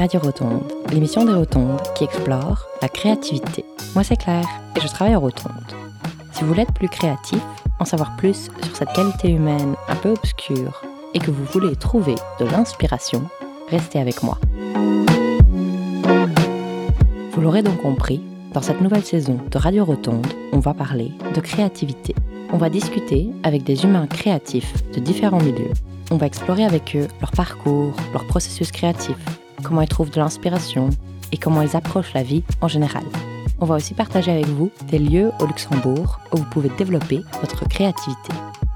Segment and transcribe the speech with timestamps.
[0.00, 3.66] Radio Rotonde, l'émission des Rotondes qui explore la créativité.
[3.94, 5.52] Moi c'est Claire et je travaille à Rotonde.
[6.32, 7.38] Si vous voulez être plus créatif,
[7.78, 10.80] en savoir plus sur cette qualité humaine un peu obscure
[11.12, 13.28] et que vous voulez trouver de l'inspiration,
[13.68, 14.38] restez avec moi.
[17.32, 18.22] Vous l'aurez donc compris,
[18.54, 22.14] dans cette nouvelle saison de Radio Rotonde, on va parler de créativité.
[22.54, 25.72] On va discuter avec des humains créatifs de différents milieux
[26.10, 29.16] on va explorer avec eux leur parcours, leur processus créatif,
[29.62, 30.90] comment ils trouvent de l'inspiration
[31.32, 33.04] et comment ils approchent la vie en général.
[33.60, 37.68] On va aussi partager avec vous des lieux au Luxembourg où vous pouvez développer votre
[37.68, 38.32] créativité.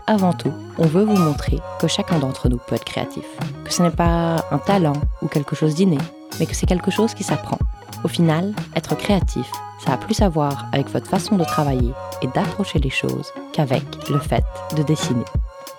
[0.06, 3.24] Avant tout, on veut vous montrer que chacun d'entre nous peut être créatif,
[3.64, 5.96] que ce n'est pas un talent ou quelque chose d'inné,
[6.38, 7.58] mais que c'est quelque chose qui s'apprend.
[8.04, 12.26] Au final, être créatif, ça a plus à voir avec votre façon de travailler et
[12.26, 14.44] d'approcher les choses qu'avec le fait
[14.76, 15.24] de dessiner.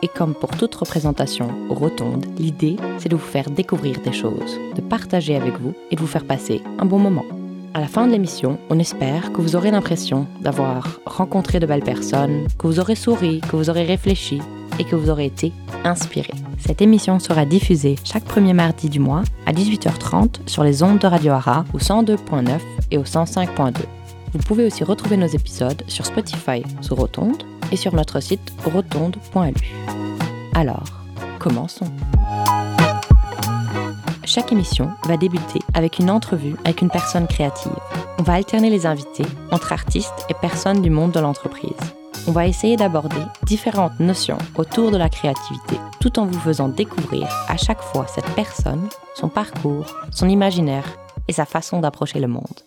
[0.05, 4.81] Et comme pour toute représentation rotonde, l'idée, c'est de vous faire découvrir des choses, de
[4.81, 7.25] partager avec vous et de vous faire passer un bon moment.
[7.73, 11.81] À la fin de l'émission, on espère que vous aurez l'impression d'avoir rencontré de belles
[11.81, 14.43] personnes, que vous aurez souri, que vous aurez réfléchi
[14.77, 15.51] et que vous aurez été
[15.83, 16.29] inspiré.
[16.59, 21.07] Cette émission sera diffusée chaque premier mardi du mois à 18h30 sur les ondes de
[21.07, 22.59] Radio Ara au 102.9
[22.91, 23.73] et au 105.2.
[24.35, 27.41] Vous pouvez aussi retrouver nos épisodes sur Spotify sous Rotonde
[27.71, 29.71] et sur notre site rotonde.lu.
[30.53, 30.83] Alors,
[31.39, 31.89] commençons.
[34.25, 37.71] Chaque émission va débuter avec une entrevue avec une personne créative.
[38.19, 41.71] On va alterner les invités entre artistes et personnes du monde de l'entreprise.
[42.27, 47.29] On va essayer d'aborder différentes notions autour de la créativité, tout en vous faisant découvrir
[47.47, 50.97] à chaque fois cette personne, son parcours, son imaginaire
[51.29, 52.65] et sa façon d'approcher le monde.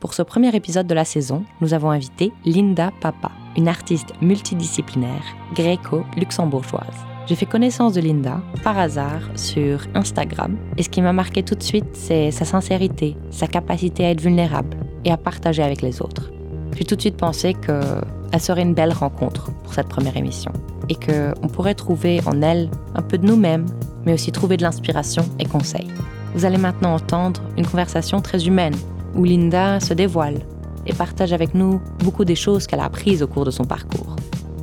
[0.00, 5.22] Pour ce premier épisode de la saison, nous avons invité Linda Papa, une artiste multidisciplinaire
[5.54, 6.96] gréco-luxembourgeoise.
[7.26, 11.54] J'ai fait connaissance de Linda par hasard sur Instagram et ce qui m'a marqué tout
[11.54, 14.74] de suite, c'est sa sincérité, sa capacité à être vulnérable
[15.04, 16.30] et à partager avec les autres.
[16.78, 20.52] J'ai tout de suite pensé qu'elle serait une belle rencontre pour cette première émission
[20.88, 23.66] et qu'on pourrait trouver en elle un peu de nous-mêmes,
[24.06, 25.88] mais aussi trouver de l'inspiration et conseils.
[26.34, 28.74] Vous allez maintenant entendre une conversation très humaine
[29.14, 30.38] où Linda se dévoile
[30.86, 34.16] et partage avec nous beaucoup des choses qu'elle a apprises au cours de son parcours.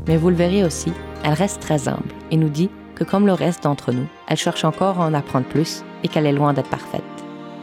[0.08, 0.92] Mais vous le verrez aussi,
[1.24, 4.66] elle reste très humble et nous dit que comme le reste d'entre nous, elle cherche
[4.66, 7.04] encore à en apprendre plus et qu'elle est loin d'être parfaite.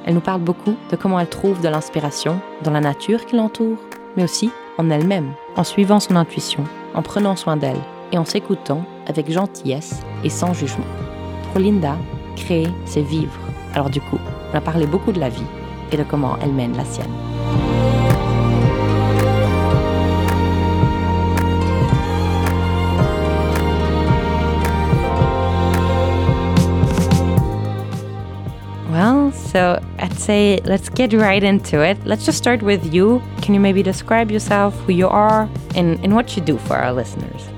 [0.06, 3.78] Elle nous parle beaucoup de comment elle trouve de l'inspiration dans la nature qui l'entoure,
[4.16, 6.64] mais aussi en elle-même, en suivant son intuition,
[6.94, 7.80] en prenant soin d'elle
[8.12, 10.84] et en s'écoutant avec gentillesse et sans jugement.
[11.52, 11.96] Pour Linda,
[12.36, 13.32] créer, c'est vivre.
[13.74, 14.18] Alors du coup,
[14.52, 15.42] on a parlé beaucoup de la vie
[15.94, 17.10] et de comment elle mène la sienne.
[28.90, 31.98] Well, so I'd say let's get right into it.
[32.04, 33.22] Let's just start with you.
[33.42, 36.92] Can you maybe describe yourself, who you are, and, and what you do for our
[36.92, 37.48] listeners?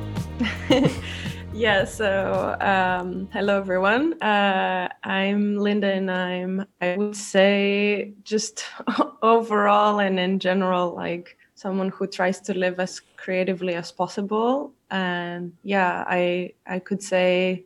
[1.57, 4.21] yeah, so um, hello everyone.
[4.23, 8.65] Uh, I'm Linda, and I'm, I would say, just
[9.23, 14.75] overall and in general, like someone who tries to live as creatively as possible.
[14.91, 17.65] And yeah, I I could say,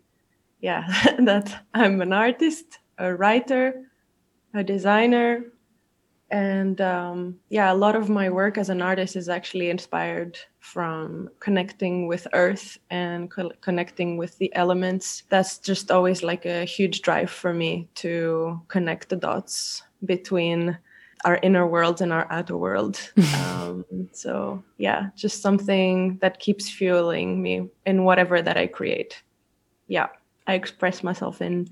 [0.60, 0.86] yeah,
[1.18, 3.90] that I'm an artist a writer,
[4.54, 5.46] a designer,
[6.30, 11.28] and um, yeah, a lot of my work as an artist is actually inspired from
[11.40, 15.24] connecting with Earth and co- connecting with the elements.
[15.28, 20.78] That's just always like a huge drive for me to connect the dots between
[21.24, 23.00] our inner world and our outer world.
[23.34, 29.22] um, so yeah, just something that keeps fueling me in whatever that I create.
[29.88, 30.08] Yeah,
[30.46, 31.68] I express myself in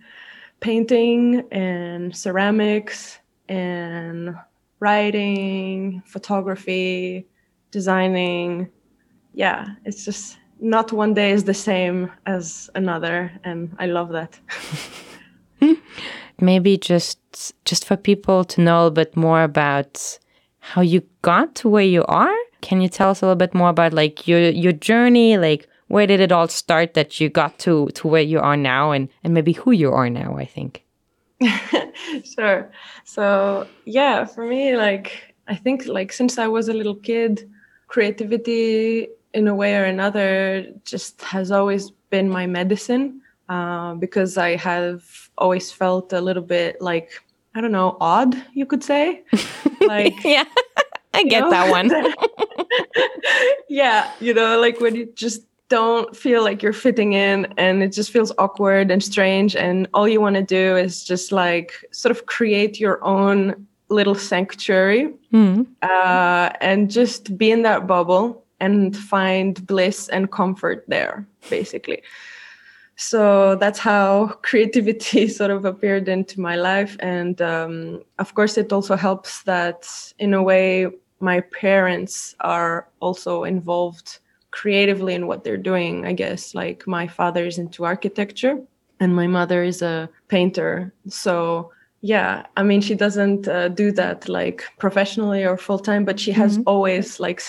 [0.60, 3.18] painting and ceramics
[3.48, 4.34] and
[4.80, 7.26] writing, photography,
[7.70, 8.70] designing.
[9.34, 14.38] Yeah, it's just not one day is the same as another and I love that.
[16.40, 17.18] Maybe just
[17.64, 20.18] just for people to know a little bit more about
[20.60, 22.34] how you got to where you are.
[22.60, 26.06] Can you tell us a little bit more about like your your journey, like where
[26.06, 29.34] did it all start that you got to to where you are now and and
[29.34, 30.84] maybe who you are now i think
[32.24, 32.70] sure
[33.04, 37.50] so yeah for me like i think like since i was a little kid
[37.88, 44.56] creativity in a way or another just has always been my medicine uh, because i
[44.56, 47.22] have always felt a little bit like
[47.54, 49.22] i don't know odd you could say
[49.80, 50.44] like yeah
[51.14, 51.50] I get know?
[51.50, 51.90] that one.
[53.68, 57.92] yeah, you know, like when you just don't feel like you're fitting in and it
[57.92, 62.10] just feels awkward and strange and all you want to do is just like sort
[62.10, 65.66] of create your own little sanctuary mm.
[65.82, 72.02] uh, and just be in that bubble and find bliss and comfort there basically.
[72.96, 76.96] So that's how creativity sort of appeared into my life.
[77.00, 79.88] And um, of course it also helps that
[80.18, 80.88] in a way
[81.20, 84.18] my parents are also involved
[84.50, 86.54] creatively in what they're doing i guess.
[86.54, 88.58] Like my father is into architecture
[89.00, 90.92] and my mother is a painter.
[91.08, 91.70] So
[92.00, 96.30] yeah i mean she doesn't uh, do that like professionally or full time but she
[96.30, 96.68] has mm-hmm.
[96.68, 97.40] always like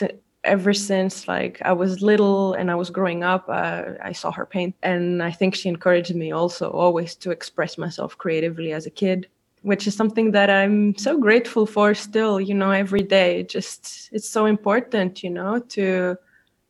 [0.43, 4.45] ever since like I was little and I was growing up, uh, I saw her
[4.45, 8.89] paint, and I think she encouraged me also always to express myself creatively as a
[8.89, 9.27] kid,
[9.63, 12.39] which is something that I'm so grateful for still.
[12.39, 16.17] You know, every day, just it's so important, you know, to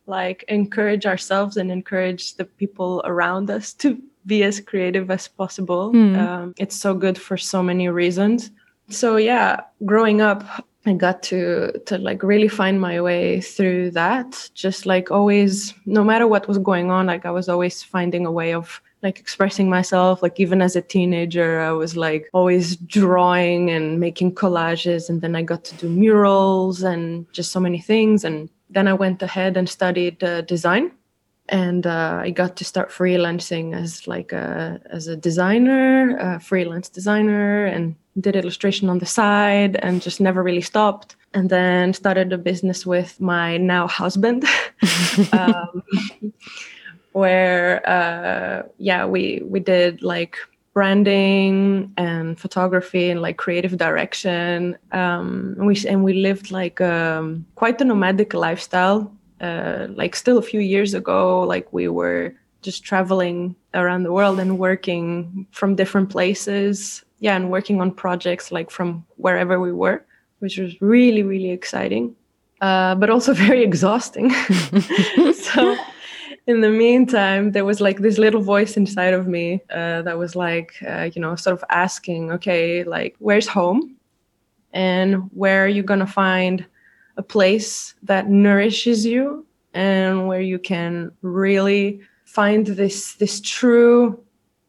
[0.08, 5.94] like encourage ourselves and encourage the people around us to be as creative as possible.
[5.94, 6.18] Mm.
[6.18, 8.52] Um, it's so good for so many reasons.
[8.90, 10.44] So yeah, growing up,
[10.90, 14.50] I got to to like really find my way through that.
[14.54, 18.32] Just like always, no matter what was going on, like I was always finding a
[18.32, 20.22] way of like expressing myself.
[20.22, 25.36] Like even as a teenager, I was like always drawing and making collages, and then
[25.36, 28.24] I got to do murals and just so many things.
[28.24, 30.92] And then I went ahead and studied uh, design
[31.50, 36.90] and uh, I got to start freelancing as like a as a designer, a freelance
[36.90, 41.16] designer, and did illustration on the side, and just never really stopped.
[41.34, 44.46] And then started a business with my now husband,
[45.32, 45.84] um,
[47.12, 50.38] where uh, yeah, we we did like
[50.74, 54.78] branding and photography and like creative direction.
[54.92, 60.38] Um, and we and we lived like um, quite a nomadic lifestyle uh, like still
[60.38, 65.76] a few years ago, like we were just traveling around the world and working from
[65.76, 67.04] different places.
[67.20, 70.06] Yeah, and working on projects like from wherever we were,
[70.40, 72.16] which was really, really exciting,
[72.62, 74.32] uh, but also very exhausting.
[75.34, 75.78] so,
[76.48, 80.36] in the meantime, there was like this little voice inside of me uh, that was
[80.36, 83.96] like, uh, you know, sort of asking, okay, like, where's home?
[84.72, 86.66] And where are you going to find
[87.20, 94.18] a place that nourishes you and where you can really find this this true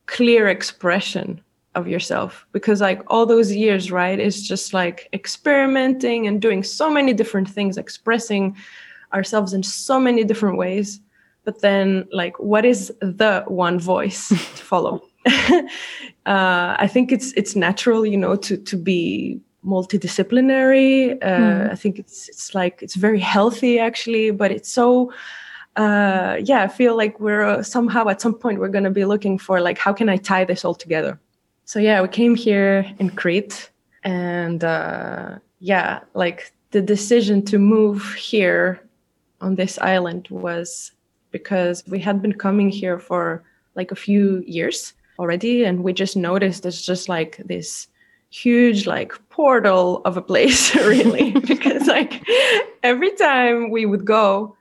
[0.06, 1.40] clear expression
[1.76, 2.44] of yourself.
[2.50, 7.48] Because like all those years right is just like experimenting and doing so many different
[7.48, 8.56] things expressing
[9.14, 11.00] ourselves in so many different ways.
[11.44, 15.02] But then like what is the one voice to follow?
[16.26, 21.18] Uh, i think it's it's natural you know to to be multidisciplinary.
[21.22, 21.70] Uh, mm.
[21.70, 25.12] I think it's it's like it's very healthy actually, but it's so.
[25.76, 29.04] Uh, yeah, I feel like we're uh, somehow at some point we're going to be
[29.04, 31.18] looking for like how can I tie this all together.
[31.64, 33.70] So yeah, we came here in Crete,
[34.02, 38.80] and uh, yeah, like the decision to move here
[39.40, 40.92] on this island was
[41.30, 43.44] because we had been coming here for
[43.76, 47.86] like a few years already, and we just noticed it's just like this
[48.30, 52.22] huge like portal of a place really because like
[52.82, 54.56] every time we would go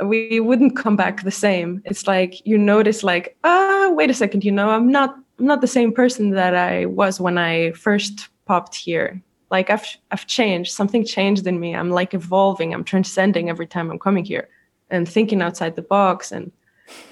[0.00, 1.80] we wouldn't come back the same.
[1.84, 5.60] It's like you notice like ah wait a second you know i'm not i'm not
[5.60, 9.22] the same person that i was when i first popped here.
[9.50, 10.72] Like i've i've changed.
[10.72, 11.74] Something changed in me.
[11.74, 12.74] I'm like evolving.
[12.74, 14.48] I'm transcending every time i'm coming here
[14.90, 16.50] and thinking outside the box and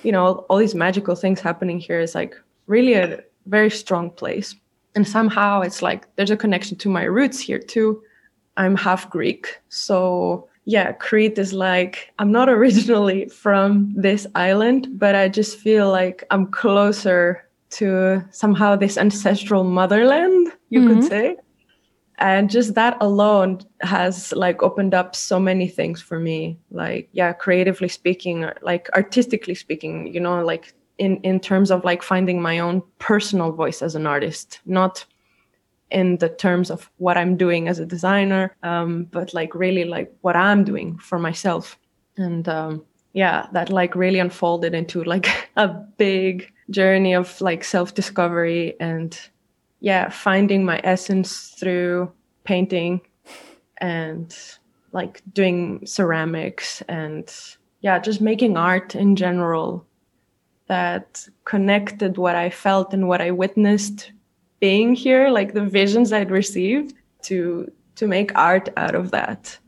[0.03, 2.35] you know all these magical things happening here is like
[2.67, 4.55] really a very strong place
[4.95, 8.03] and somehow it's like there's a connection to my roots here too.
[8.57, 9.61] I'm half greek.
[9.69, 15.91] So yeah crete is like i'm not originally from this island but i just feel
[15.91, 21.01] like i'm closer to somehow this ancestral motherland you mm-hmm.
[21.01, 21.37] could say.
[22.19, 26.59] And just that alone has like opened up so many things for me.
[26.71, 32.03] Like yeah creatively speaking like artistically speaking you know like in in terms of like
[32.03, 35.05] finding my own personal voice as an artist not
[35.91, 40.11] in the terms of what i'm doing as a designer um, but like really like
[40.21, 41.79] what i'm doing for myself.
[42.17, 45.69] And um, yeah that like really unfolded into like a
[45.99, 49.19] big journey of like self-discovery and
[49.81, 52.13] yeah finding my essence through
[52.45, 53.01] painting
[53.79, 54.37] and
[54.93, 57.35] like doing ceramics and
[57.81, 59.85] yeah just making art in general
[60.69, 64.13] that connected what I felt and what I witnessed
[64.61, 69.59] being here, like the visions I'd received, to to make art out of that.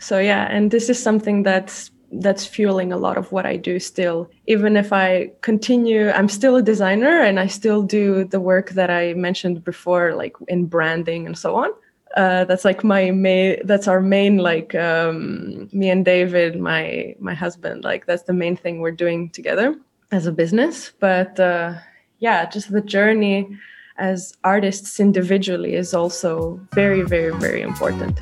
[0.00, 3.78] So yeah, and this is something that's that's fueling a lot of what I do
[3.78, 4.30] still.
[4.46, 8.90] Even if I continue, I'm still a designer and I still do the work that
[8.90, 11.70] I mentioned before, like in branding and so on.
[12.16, 17.34] Uh, that's like my main that's our main like um, me and david my my
[17.34, 19.74] husband like that's the main thing we're doing together
[20.14, 21.74] as a business but uh,
[22.20, 23.58] yeah just the journey
[23.96, 28.18] as artists individually is also very very very important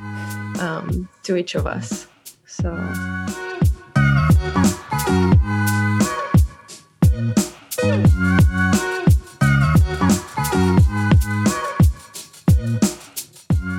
[0.60, 2.06] um, to each of us.
[2.46, 2.70] So.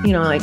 [0.05, 0.41] You know like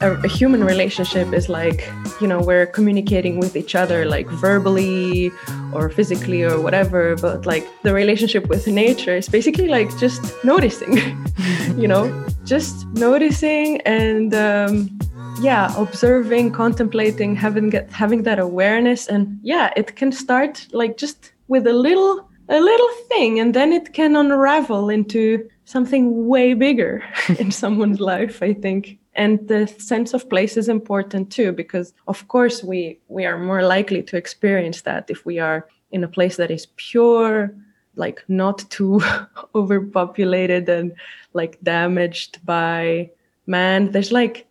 [0.00, 5.30] a, a, human relationship is like you know we're communicating with each other like verbally
[5.72, 10.96] or physically or whatever but like the relationship with nature is basically like just noticing
[11.76, 12.24] you know?
[12.44, 14.98] Just noticing and um,
[15.40, 21.32] yeah observing contemplating having get, having that awareness and yeah it can start like just
[21.48, 27.02] with a little a little thing and then it can unravel into something way bigger
[27.40, 32.28] in someone's life i think and the sense of place is important too because of
[32.28, 36.36] course we we are more likely to experience that if we are in a place
[36.36, 37.54] that is pure
[37.96, 39.00] like not too
[39.54, 40.92] overpopulated and
[41.32, 43.10] like damaged by
[43.46, 43.90] man.
[43.90, 44.46] There's like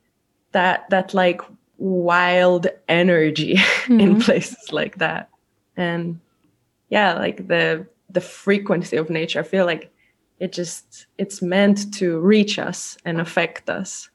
[0.52, 1.42] that that like
[1.78, 4.00] wild energy mm-hmm.
[4.00, 5.30] in places like that.
[5.78, 6.20] And
[6.90, 9.92] yeah like the the frequency of nature i feel like
[10.40, 14.10] it just it's meant to reach us and affect us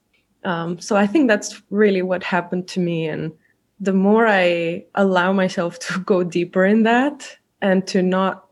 [0.45, 3.07] um, so i think that's really what happened to me.
[3.07, 3.33] And
[3.79, 8.47] the more i allow myself to go deeper in that and to not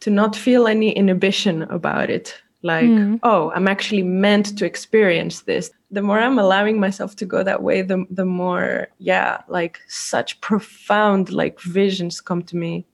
[0.00, 3.18] to not feel any inhibition about it like mm.
[3.22, 5.70] oh i'm actually meant to experience this.
[5.90, 10.40] The more i'm allowing myself to go that way the the more yeah like such
[10.40, 12.86] profound like visions come to me.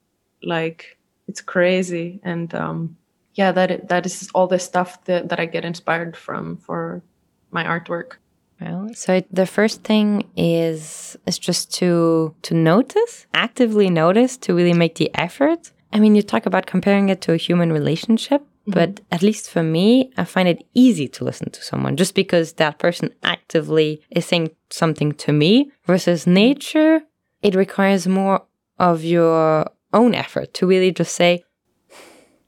[0.43, 0.99] Like
[1.29, 2.21] it's crazy.
[2.23, 2.97] And um
[3.35, 7.03] yeah that that is all the stuff that, that i get inspired from for
[7.51, 8.15] my artwork
[8.61, 14.73] well, so the first thing is is just to to notice, actively notice, to really
[14.73, 15.73] make the effort.
[15.93, 18.73] I mean, you talk about comparing it to a human relationship, mm-hmm.
[18.73, 22.55] but at least for me, I find it easy to listen to someone just because
[22.55, 27.03] that person actively is saying something to me versus nature.
[27.43, 28.43] It requires more
[28.79, 31.45] of your own effort to really just say,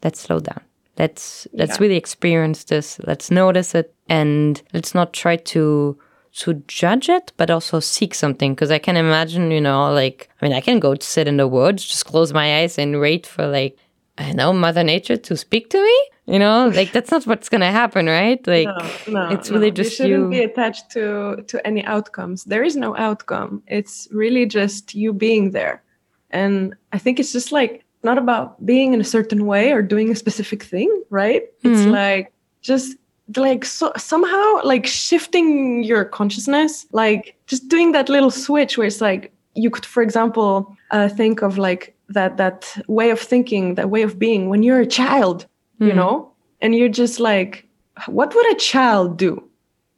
[0.02, 0.62] let's slow down.
[0.98, 1.82] Let's let's yeah.
[1.82, 2.98] really experience this.
[3.06, 5.98] Let's notice it and let's not try to
[6.38, 8.54] to judge it, but also seek something.
[8.54, 11.48] Because I can imagine, you know, like I mean, I can go sit in the
[11.48, 13.76] woods, just close my eyes and wait for like
[14.18, 15.98] I know Mother Nature to speak to me.
[16.26, 18.44] You know, like that's not what's gonna happen, right?
[18.46, 18.68] Like
[19.08, 19.74] no, no, it's really no.
[19.74, 20.30] just you shouldn't you.
[20.30, 22.44] be attached to to any outcomes.
[22.44, 23.62] There is no outcome.
[23.66, 25.82] It's really just you being there,
[26.30, 30.10] and I think it's just like not about being in a certain way or doing
[30.10, 31.42] a specific thing, right?
[31.62, 31.72] Mm-hmm.
[31.72, 32.96] It's like just
[33.36, 39.00] like so somehow like shifting your consciousness like just doing that little switch where it's
[39.00, 43.90] like you could for example uh, think of like that that way of thinking that
[43.90, 45.46] way of being when you're a child
[45.80, 45.88] mm-hmm.
[45.88, 46.30] you know?
[46.60, 47.66] And you're just like
[48.06, 49.42] what would a child do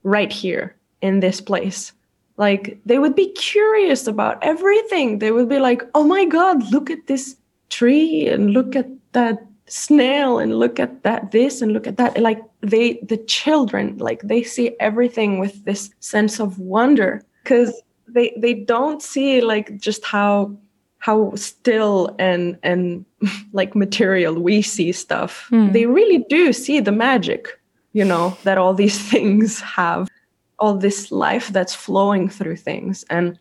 [0.03, 1.93] right here in this place?
[2.37, 5.19] Like they would be curious about everything.
[5.19, 7.37] They would be like oh my god look at this
[7.71, 12.21] tree and look at that snail and look at that this and look at that.
[12.21, 18.37] Like they the children like they see everything with this sense of wonder because they
[18.37, 20.57] they don't see like just how
[20.99, 23.05] how still and and
[23.53, 25.49] like material we see stuff.
[25.51, 25.73] Mm.
[25.73, 27.49] they really do see the magic
[27.93, 30.09] you know that all these things have
[30.59, 33.05] all this life that's flowing through things.
[33.11, 33.39] And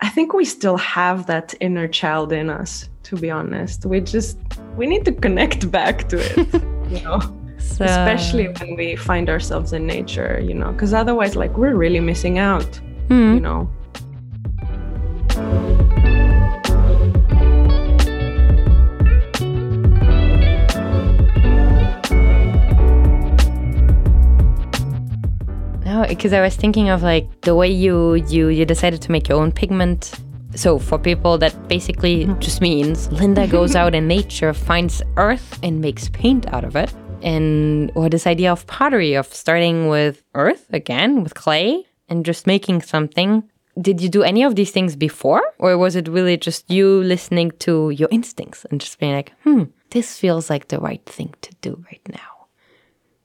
[0.00, 3.86] i think we still have that inner child in us to be honest.
[3.86, 4.36] We just
[4.76, 7.84] we need to connect back to it you know so...
[7.84, 12.38] especially when we find ourselves in nature you know because otherwise like we're really missing
[12.38, 13.34] out mm.
[13.34, 13.70] you know
[25.84, 29.26] No, because I was thinking of like the way you you you decided to make
[29.26, 30.12] your own pigment
[30.54, 35.80] so, for people, that basically just means Linda goes out in nature, finds earth, and
[35.80, 36.92] makes paint out of it.
[37.22, 42.46] And or this idea of pottery, of starting with earth again, with clay, and just
[42.46, 43.42] making something.
[43.80, 45.42] Did you do any of these things before?
[45.58, 49.64] Or was it really just you listening to your instincts and just being like, hmm,
[49.90, 52.38] this feels like the right thing to do right now?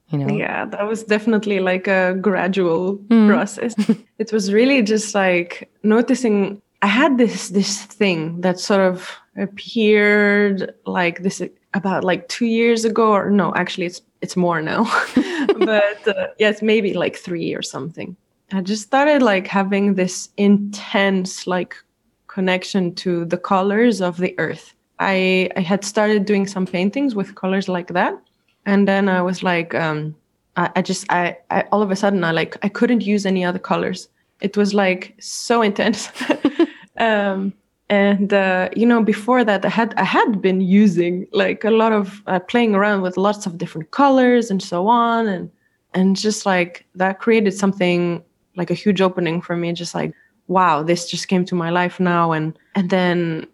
[0.09, 0.35] You know?
[0.35, 3.27] Yeah, that was definitely like a gradual mm.
[3.27, 3.73] process.
[4.19, 10.73] it was really just like noticing I had this this thing that sort of appeared
[10.85, 11.41] like this
[11.74, 14.84] about like two years ago, or no, actually it's it's more now,
[15.60, 18.15] but uh, yes, maybe like three or something.
[18.51, 21.75] I just started like having this intense like
[22.27, 24.74] connection to the colors of the earth.
[25.00, 28.13] I I had started doing some paintings with colors like that,
[28.65, 30.15] and then I was like, um,
[30.56, 33.44] I, I just I, I all of a sudden I like I couldn't use any
[33.44, 34.10] other colors.
[34.42, 36.10] It was like so intense.
[36.98, 37.53] um,
[37.93, 41.93] and uh, you know before that i had i had been using like a lot
[42.01, 45.21] of uh, playing around with lots of different colors and so on.
[45.33, 45.45] And
[45.97, 47.97] and just like that created something
[48.59, 49.73] like a huge opening for me.
[49.73, 50.12] Just like
[50.47, 52.25] wow this just came to my life now.
[52.38, 53.47] And and then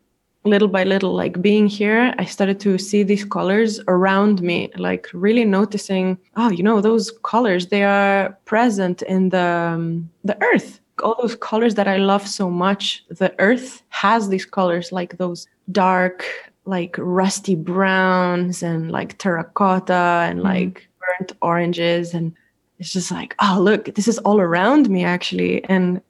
[0.46, 5.06] little by little like being here i started to see these colors around me like
[5.14, 10.80] really noticing oh you know those colors they are present in the um, the earth
[11.04, 15.48] all those colors that i love so much the earth has these colors like those
[15.72, 16.26] dark
[16.66, 20.44] like rusty browns and like terracotta and mm.
[20.44, 22.34] like burnt oranges and
[22.80, 26.02] it's just like oh look this is all around me actually and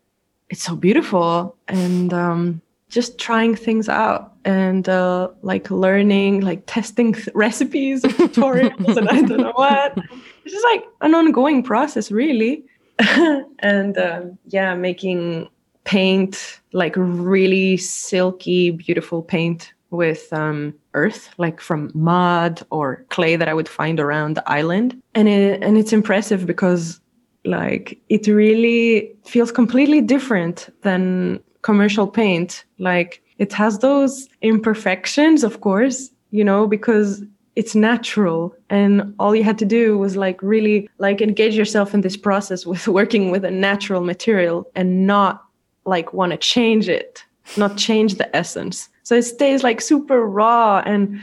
[0.50, 7.14] it's so beautiful and um just trying things out and uh, like learning, like testing
[7.14, 9.98] th- recipes and tutorials and I don't know what.
[10.44, 12.64] It's just like an ongoing process, really.
[13.60, 15.50] and um, yeah, making
[15.86, 23.48] paint like really silky, beautiful paint with um, earth, like from mud or clay that
[23.48, 25.02] I would find around the island.
[25.16, 27.00] And it, and it's impressive because
[27.46, 32.66] like it really feels completely different than commercial paint.
[32.78, 37.24] Like it has those imperfections, of course, you know, because
[37.60, 38.56] it's natural.
[38.70, 42.66] And all you had to do was like really like engage yourself in this process
[42.66, 45.44] with working with a natural material and not
[45.86, 47.24] like want to change it
[47.58, 48.90] not change the essence.
[49.04, 50.84] So it stays like super raw.
[50.86, 51.20] And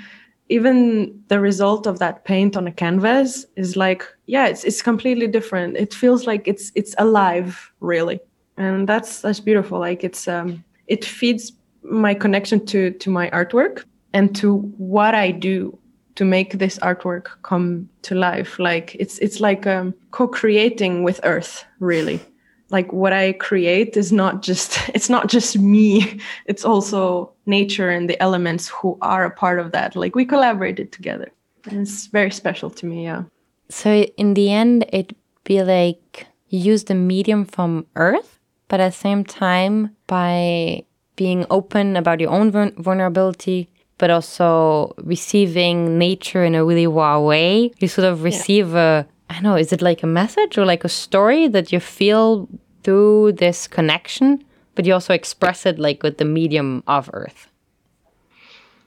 [0.48, 5.26] even the result of that paint on a canvas is like yeah it's it's completely
[5.26, 5.76] different.
[5.76, 8.20] It feels like it's it's alive really.
[8.56, 9.78] And that's that's beautiful.
[9.78, 15.30] Like it's um it feeds my connection to to my artwork and to what i
[15.30, 15.78] do
[16.16, 18.58] to make this artwork come to life.
[18.58, 22.20] Like it's it's like um, co-creating with earth really.
[22.68, 26.20] Like what i create is not just it's not just me.
[26.46, 29.96] It's also nature and the elements who are a part of that.
[29.96, 31.30] Like we collaborated together.
[31.70, 33.22] And it's very special to me yeah.
[33.68, 38.36] So in the end it be like you use the medium from earth
[38.68, 45.98] but at the same time, by being open about your own vulnerability, but also receiving
[45.98, 49.00] nature in a really wow way, you sort of receive yeah.
[49.00, 51.80] a, I don't know, is it like a message or like a story that you
[51.80, 52.48] feel
[52.82, 57.48] through this connection, but you also express it like with the medium of Earth?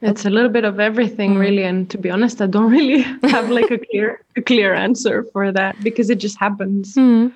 [0.02, 1.40] It's a little bit of everything, mm.
[1.40, 1.62] really.
[1.62, 5.52] And to be honest, I don't really have like a clear, a clear answer for
[5.52, 6.94] that because it just happens.
[6.94, 7.32] Mm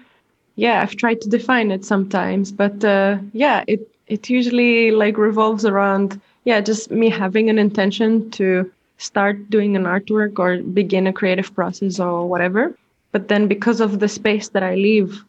[0.56, 5.64] yeah i've tried to define it sometimes but uh, yeah it it usually like revolves
[5.64, 11.12] around yeah just me having an intention to start doing an artwork or begin a
[11.12, 12.76] creative process or whatever
[13.12, 15.24] but then because of the space that i leave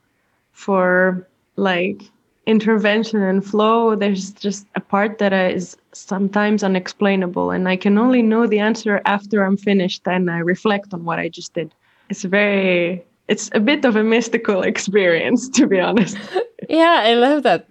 [0.52, 2.02] for like
[2.46, 8.22] intervention and flow there's just a part that is sometimes unexplainable and i can only
[8.22, 11.74] know the answer after i'm finished and i reflect on what i just did
[12.10, 16.18] it's very it's a bit of a mystical experience, to be honest.
[16.70, 17.68] yeah, I love that.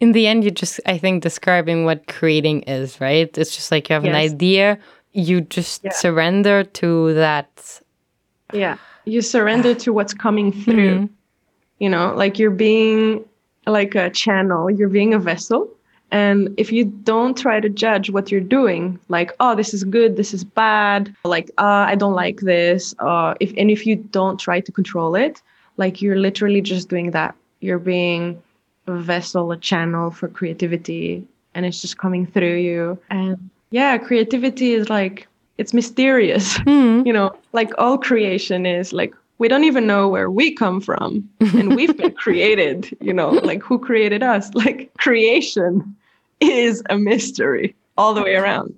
[0.00, 3.36] In the end, you're just, I think, describing what creating is, right?
[3.36, 4.10] It's just like you have yes.
[4.10, 4.78] an idea,
[5.12, 5.92] you just yeah.
[5.92, 7.80] surrender to that.
[8.52, 10.94] Yeah, you surrender to what's coming through.
[10.94, 11.08] Mm -hmm.
[11.78, 13.24] You know, like you're being
[13.66, 15.68] like a channel, you're being a vessel
[16.12, 20.16] and if you don't try to judge what you're doing, like, oh, this is good,
[20.16, 24.38] this is bad, like, uh, I don't like this, uh, if and if you don't
[24.38, 25.40] try to control it,
[25.76, 27.34] like you're literally just doing that.
[27.60, 28.42] You're being
[28.86, 32.98] vessel, a channel for creativity, and it's just coming through you.
[33.10, 35.26] And yeah, creativity is like
[35.58, 36.58] it's mysterious.
[36.66, 37.06] Mm.
[37.06, 41.28] you know, like all creation is like we don't even know where we come from
[41.40, 45.96] and we've been created you know like who created us like creation
[46.40, 48.74] is a mystery all the way around.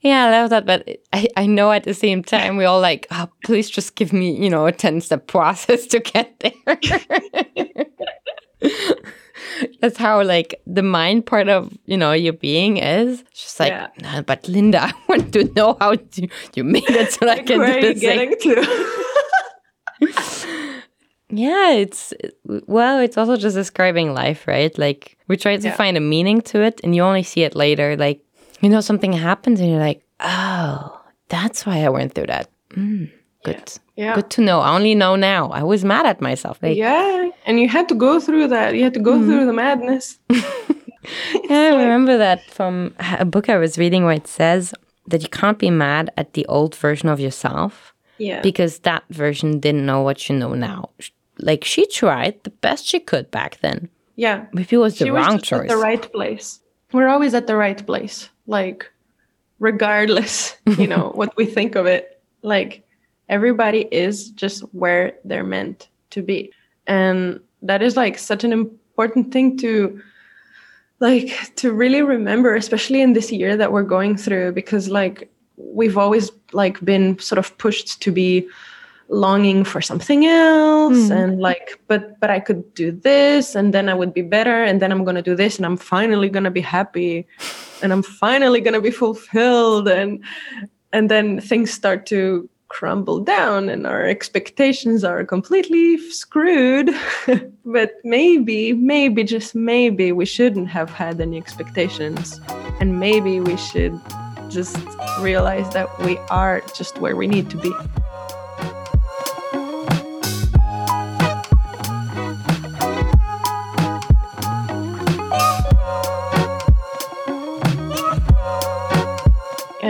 [0.00, 0.66] Yeah, I love that.
[0.66, 4.12] But I, I know at the same time, we all like, oh, please just give
[4.14, 6.52] me, you know, a 10 step process to get there.
[9.80, 13.20] That's how like the mind part of, you know, your being is.
[13.30, 13.88] It's just like, yeah.
[14.02, 17.58] nah, but Linda, I want to know how to, you made it so I can
[17.58, 18.96] Where do are you getting to?
[21.32, 22.12] Yeah, it's
[22.66, 24.76] well, it's also just describing life, right?
[24.76, 25.76] Like we try to Yeah.
[25.76, 27.96] find a meaning to it and you only see it later.
[27.96, 28.20] Like,
[28.60, 32.50] you know, something happens and you're like, oh, that's why I went through that.
[32.70, 33.12] Mm,
[33.44, 33.54] good.
[33.56, 33.64] Yeah.
[34.16, 34.60] Good to know.
[34.60, 35.50] I only know now.
[35.50, 36.58] I was mad at myself.
[36.62, 37.28] Like, Yeah.
[37.46, 38.74] And you had to go through that.
[38.74, 39.26] You had to go Mm-hmm.
[39.30, 40.18] through the madness.
[41.48, 44.74] Yeah, I remember that from a book I was reading where it says
[45.08, 48.42] that you can't be mad at the old version of yourself Yeah.
[48.42, 50.90] because that version didn't know what you know now.
[51.38, 53.88] Like she tried the best she could back then.
[54.14, 54.44] yeah.
[54.52, 55.62] Maybe it was the she was wrong just choice.
[55.62, 56.60] at the right place.
[56.92, 58.90] We're always at the right place, like
[59.58, 62.20] regardless, you know, what we think of it.
[62.42, 62.84] Like
[63.30, 66.52] everybody is just where they're meant to be,
[66.86, 70.02] and that is like such an important thing to
[71.00, 75.98] like to really remember especially in this year that we're going through because like we've
[75.98, 78.46] always like been sort of pushed to be
[79.08, 81.10] longing for something else mm.
[81.10, 84.80] and like but but I could do this and then I would be better and
[84.80, 87.26] then I'm going to do this and I'm finally going to be happy
[87.82, 90.22] and I'm finally going to be fulfilled and
[90.92, 96.90] and then things start to crumble down and our expectations are completely screwed.
[97.64, 102.40] But maybe maybe just maybe we shouldn't have had any expectations.
[102.80, 103.94] And maybe we should
[104.48, 104.76] just
[105.20, 107.72] realize that we are just where we need to be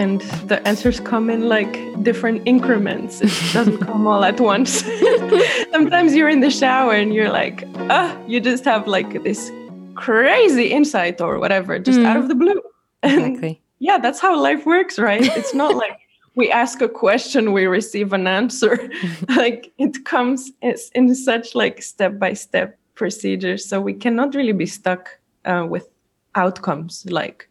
[0.01, 3.21] and the answers come in like different increments.
[3.21, 4.83] It doesn't come all at once.
[5.73, 9.53] Sometimes you're in the shower and you're like, ah, you just have like this
[9.95, 12.61] crazy insight or whatever, just out of the blue.
[13.03, 13.63] And Exactly.
[13.79, 15.25] yeah, that's how life works, right?
[15.37, 15.99] It's not like
[16.35, 18.91] we ask a question, we receive an answer.
[19.37, 23.65] like it comes it's in such like step by step procedures.
[23.67, 25.89] So we cannot really be stuck uh, with
[26.35, 27.50] outcomes like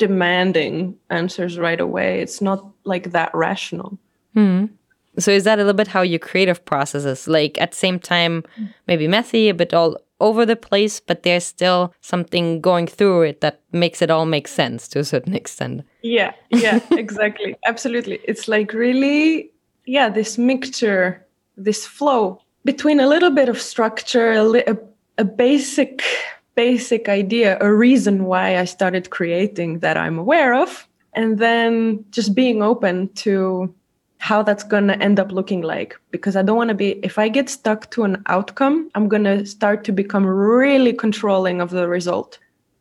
[0.00, 2.20] demanding answers right away.
[2.20, 3.96] It's not like that rational.
[4.34, 4.66] Hmm.
[5.18, 7.28] So is that a little bit how your creative process is?
[7.28, 8.42] Like at the same time,
[8.88, 13.40] maybe messy, a bit all over the place, but there's still something going through it
[13.40, 15.82] that makes it all make sense to a certain extent.
[16.02, 17.56] Yeah, yeah, exactly.
[17.66, 18.20] Absolutely.
[18.24, 19.50] It's like really,
[19.86, 24.76] yeah, this mixture, this flow between a little bit of structure, a, a,
[25.18, 26.02] a basic,
[26.54, 32.34] basic idea, a reason why I started creating that I'm aware of, and then just
[32.34, 33.74] being open to
[34.18, 35.96] how that's going to end up looking like.
[36.10, 39.24] Because i don't want to be if i get stuck to an outcome i'm going
[39.24, 42.38] to start to become really controlling of the result.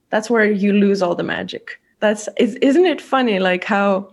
[0.09, 1.79] That's where you lose all the magic.
[1.99, 4.11] That's is, isn't it funny like how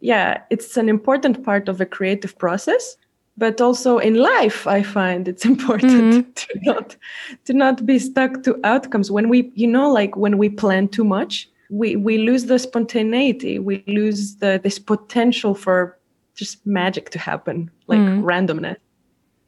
[0.00, 2.96] yeah it's an important part of a creative process
[3.36, 6.32] but also in life i find it's important mm-hmm.
[6.32, 6.96] to not
[7.44, 9.10] to not be stuck to outcomes.
[9.10, 13.58] When we you know like when we plan too much we we lose the spontaneity.
[13.58, 15.98] We lose the this potential for
[16.34, 18.22] just magic to happen like mm-hmm.
[18.24, 18.76] randomness.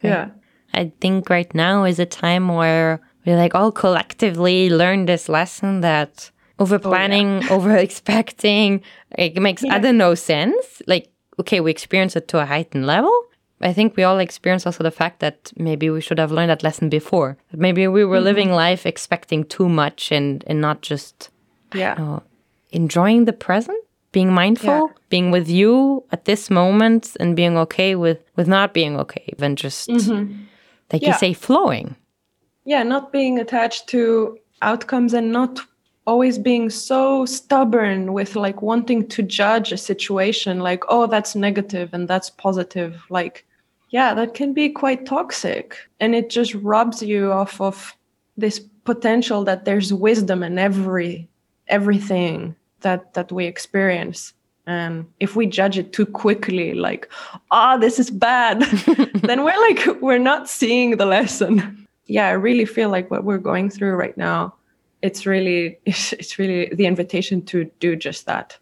[0.03, 0.31] Yeah.
[0.73, 5.83] I think right now is a time where we like all collectively learn this lesson
[5.83, 8.83] that over oh, planning, over expecting,
[9.17, 10.83] it makes other no sense.
[10.87, 13.15] Like, okay, we experience it to a heightened level.
[13.61, 16.63] I think we all experience also the fact that maybe we should have learned that
[16.63, 17.37] lesson before.
[17.53, 18.25] Maybe we were mm-hmm.
[18.25, 21.31] living life expecting too much and, and not just
[21.73, 21.95] yeah.
[21.95, 22.23] know,
[22.73, 28.19] enjoying the present, being mindful, being with you at this moment, and being okay with
[28.37, 30.43] with not being okay, even just mm-hmm.
[30.93, 31.97] like you say, flowing.
[32.65, 35.61] yeah not being attached to outcomes and not
[36.07, 41.95] always being so stubborn with like wanting to judge a situation like oh that's negative
[41.95, 43.47] and that's positive like
[43.95, 45.77] yeah that can be quite toxic.
[46.01, 47.97] And it just robs you off of
[48.37, 51.29] this potential that there's wisdom in every
[51.69, 54.35] everything that that we experience.
[54.67, 57.09] And if we judge it too quickly like
[57.53, 58.63] ah this is bad
[59.29, 61.87] then we're like we're not seeing the lesson.
[62.07, 64.55] Yeah i really feel like what we're going through right now
[65.05, 68.59] it's really it's, really the invitation to do just that.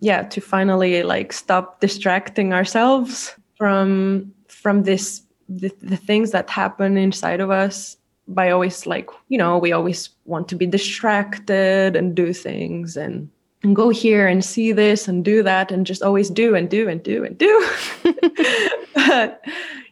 [0.00, 6.96] Yeah to finally like stop distracting ourselves from from this the, the things that happen
[6.96, 7.96] inside of us
[8.28, 13.30] by always like you know we always want to be distracted and do things and
[13.62, 16.86] and go here and see this and do that and just always do and do
[16.86, 17.68] and do and do.
[18.94, 19.42] But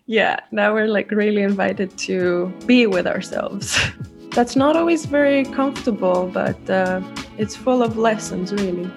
[0.06, 3.78] yeah now we're like really invited to be with ourselves
[4.34, 7.00] that's not always very comfortable but uh,
[7.38, 8.90] it's full of lessons really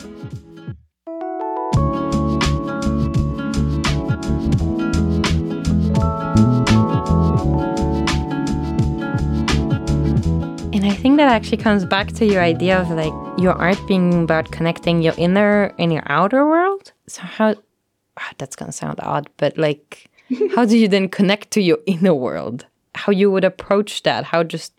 [10.75, 14.23] And I think that actually comes back to your idea of like your art being
[14.23, 16.91] about connecting your inner and your outer world.
[17.07, 17.55] So how
[18.17, 20.11] ah, that's gonna sound odd, but like
[20.55, 22.67] how do you then connect to your inner world?
[22.93, 24.25] How you would approach that?
[24.25, 24.74] How just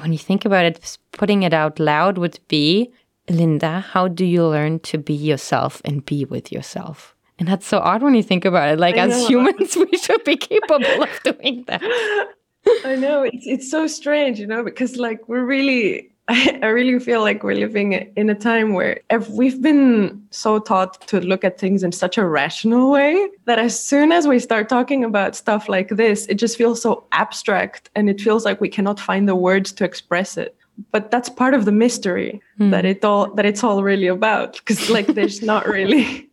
[0.00, 2.92] when you think about it, putting it out loud would be,
[3.28, 7.14] Linda, how do you learn to be yourself and be with yourself?
[7.38, 8.78] And that's so odd when you think about it.
[8.78, 9.28] Like I as know.
[9.28, 11.82] humans, we should be capable of doing that.
[12.84, 16.98] I know it's it's so strange, you know, because like we're really I, I really
[16.98, 21.44] feel like we're living in a time where if we've been so taught to look
[21.44, 25.36] at things in such a rational way that as soon as we start talking about
[25.36, 29.28] stuff like this, it just feels so abstract and it feels like we cannot find
[29.28, 30.56] the words to express it.
[30.90, 32.72] But that's part of the mystery mm.
[32.72, 34.54] that it all that it's all really about.
[34.54, 36.28] Because like there's not really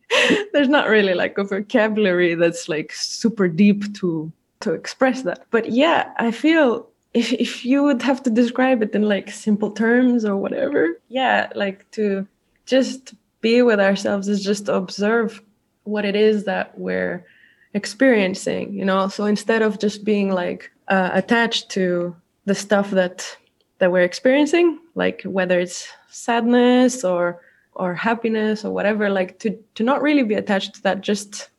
[0.54, 5.46] there's not really like a vocabulary that's like super deep to to express that.
[5.52, 9.72] But yeah, I feel if if you would have to describe it in like simple
[9.72, 12.28] terms or whatever, yeah, like to
[12.66, 15.42] just be with ourselves is just to observe
[15.84, 17.26] what it is that we're
[17.74, 19.08] experiencing, you know.
[19.10, 23.38] So instead of just being like uh, attached to the stuff that
[23.80, 27.42] that we're experiencing, like whether it's sadness or
[27.76, 31.50] or happiness or whatever, like to to not really be attached to that, just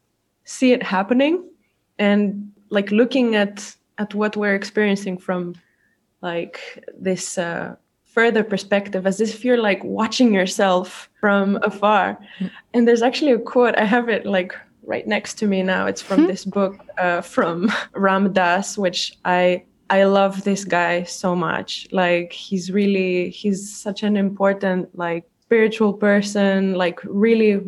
[0.45, 1.43] see it happening
[1.99, 5.55] and like looking at at what we're experiencing from
[6.21, 12.19] like this uh, further perspective as if you're like watching yourself from afar.
[12.73, 14.55] And there's actually a quote i have it like
[14.87, 15.87] right next to me now.
[15.87, 16.27] It's from hmm.
[16.27, 21.89] this book uh, from Ram Dass which i i love this guy so much.
[21.93, 27.61] Like he's really he's such an important like spiritual person like really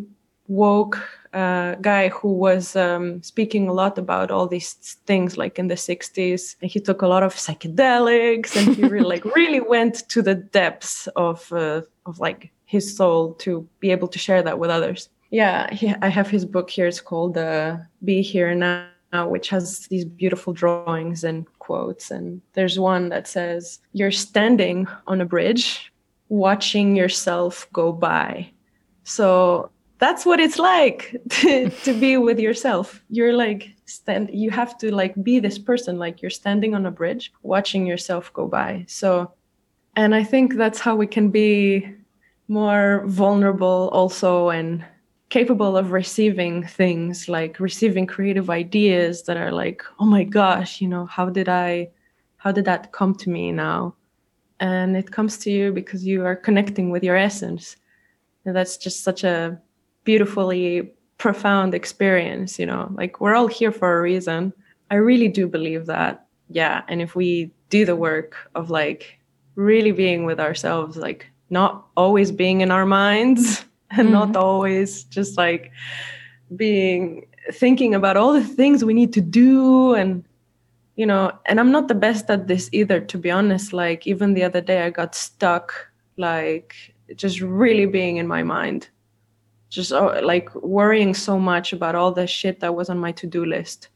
[0.47, 0.97] woke
[1.33, 4.73] uh, guy who was um, speaking a lot about all these
[5.05, 9.07] things like in the 60s and he took a lot of psychedelics and he really
[9.07, 14.07] like really went to the depths of uh, of like his soul to be able
[14.07, 15.09] to share that with others.
[15.29, 16.87] Yeah he, i have his book here.
[16.87, 18.89] It's called uh, be here now
[19.25, 22.11] which has these beautiful drawings and quotes.
[22.11, 25.91] And there's one that says you're standing on a bridge
[26.29, 28.49] watching yourself go by.
[29.03, 33.03] So that's what it's like to, to be with yourself.
[33.09, 36.91] You're like stand you have to like be this person like you're standing on a
[36.91, 38.85] bridge watching yourself go by.
[38.87, 39.31] So
[39.95, 41.91] and i think that's how we can be
[42.47, 44.85] more vulnerable also and
[45.29, 50.87] capable of receiving things like receiving creative ideas that are like oh my gosh you
[50.87, 51.89] know how did i
[52.37, 53.95] how did that come to me now?
[54.59, 57.75] And it comes to you because you are connecting with your essence.
[58.45, 59.59] And that's just such a
[60.07, 62.89] beautifully profound experience you know?
[62.95, 64.53] Like we're all here for a reason.
[64.89, 66.83] I really do believe that yeah.
[66.87, 69.19] And if we do the work of like
[69.55, 74.19] really being with ourselves like not always being in our minds and mm-hmm.
[74.19, 75.71] not always just like
[76.55, 80.23] being thinking about all the things we need to do and
[80.95, 83.73] you know and i'm not the best at this either to be honest.
[83.73, 85.67] Like even the other day i got stuck
[86.17, 86.75] like
[87.15, 88.89] just really being in my mind
[89.69, 93.45] just uh, like worrying so much about all the shit that was on my to-do
[93.45, 93.89] list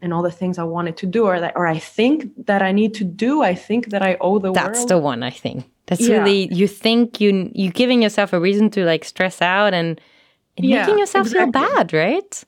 [0.00, 2.72] and all the things I wanted to do or that or I think that I
[2.72, 3.42] need to do.
[3.42, 4.56] I think that I owe the world.
[4.56, 4.88] That's world.
[4.88, 5.70] the one I think.
[5.86, 6.18] That's yeah.
[6.18, 10.00] really you think you you giving yourself a reason to like stress out and,
[10.56, 11.60] and yeah, making yourself exactly.
[11.60, 12.44] feel bad, right?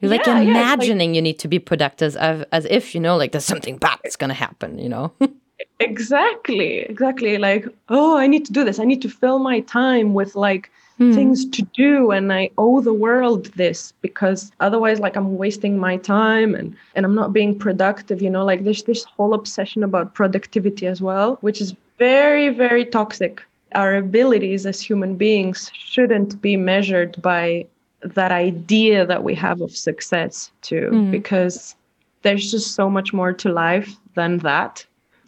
[0.00, 3.16] You're like yeah, imagining like, you need to be productive as, as if you know
[3.16, 5.12] like there's something bad that's gonna happen, you know.
[5.80, 7.38] exactly, exactly.
[7.38, 8.78] Like oh, I need to do this.
[8.78, 10.70] I need to fill my time with like
[11.02, 11.14] mm.
[11.14, 15.96] things to do and I owe the world this because otherwise like I'm wasting my
[15.96, 20.14] time and and I'm not being productive, you know, like there's this whole obsession about
[20.14, 23.42] productivity as well, which is very very toxic.
[23.74, 27.66] Our abilities as human beings shouldn't be measured by
[28.02, 31.10] that idea that we have of success too mm.
[31.10, 31.74] because
[32.22, 34.84] there's just so much more to life than that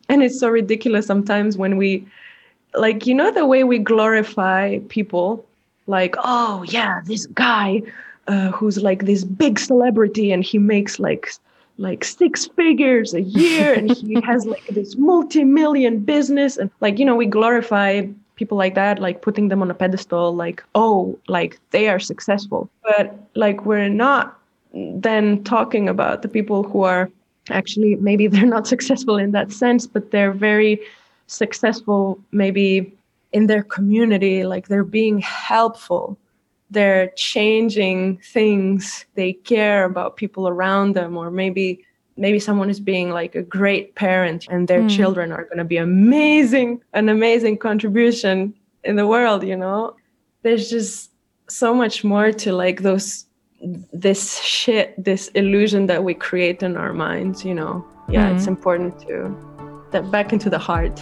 [0.09, 2.07] and it's so ridiculous sometimes when we
[2.75, 5.45] like you know the way we glorify people
[5.87, 7.83] like oh yeah this guy
[8.27, 11.31] uh, who's like this big celebrity and he makes like
[11.77, 17.05] like six figures a year and he has like this multi-million business and like you
[17.05, 18.03] know we glorify
[18.37, 22.69] people like that like putting them on a pedestal like oh like they are successful.
[22.83, 24.39] But like we're not
[24.73, 27.11] then talking about the people who are
[27.51, 30.81] actually maybe they're not successful in that sense but they're very
[31.27, 32.93] successful maybe
[33.35, 36.17] in their community like they're being helpful.
[36.71, 39.05] They're changing things.
[39.17, 41.85] They care about people around them or maybe
[42.17, 44.97] maybe someone is being like a great parent and their mm.
[44.97, 49.97] children are going to be amazing an amazing contribution in the world you know?
[50.43, 51.11] There's just
[51.49, 53.27] so much more to like those
[53.93, 57.85] this shit this illusion that we create in our minds you know?
[58.09, 58.37] Yeah mm.
[58.37, 59.35] it's important to
[59.89, 61.01] step back into the heart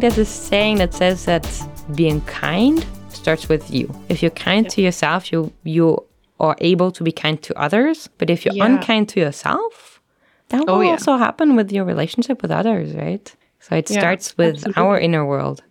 [0.00, 1.46] think there's a saying that says that
[1.94, 3.90] being kind starts with you.
[4.10, 4.70] If you're kind yeah.
[4.70, 6.04] to yourself, you you
[6.38, 8.08] are able to be kind to others.
[8.18, 8.66] But if you're yeah.
[8.66, 10.02] unkind to yourself,
[10.50, 10.90] that oh, will yeah.
[10.90, 13.34] also happen with your relationship with others, right?
[13.60, 14.82] So it starts with absolutely.
[14.82, 15.62] our inner world.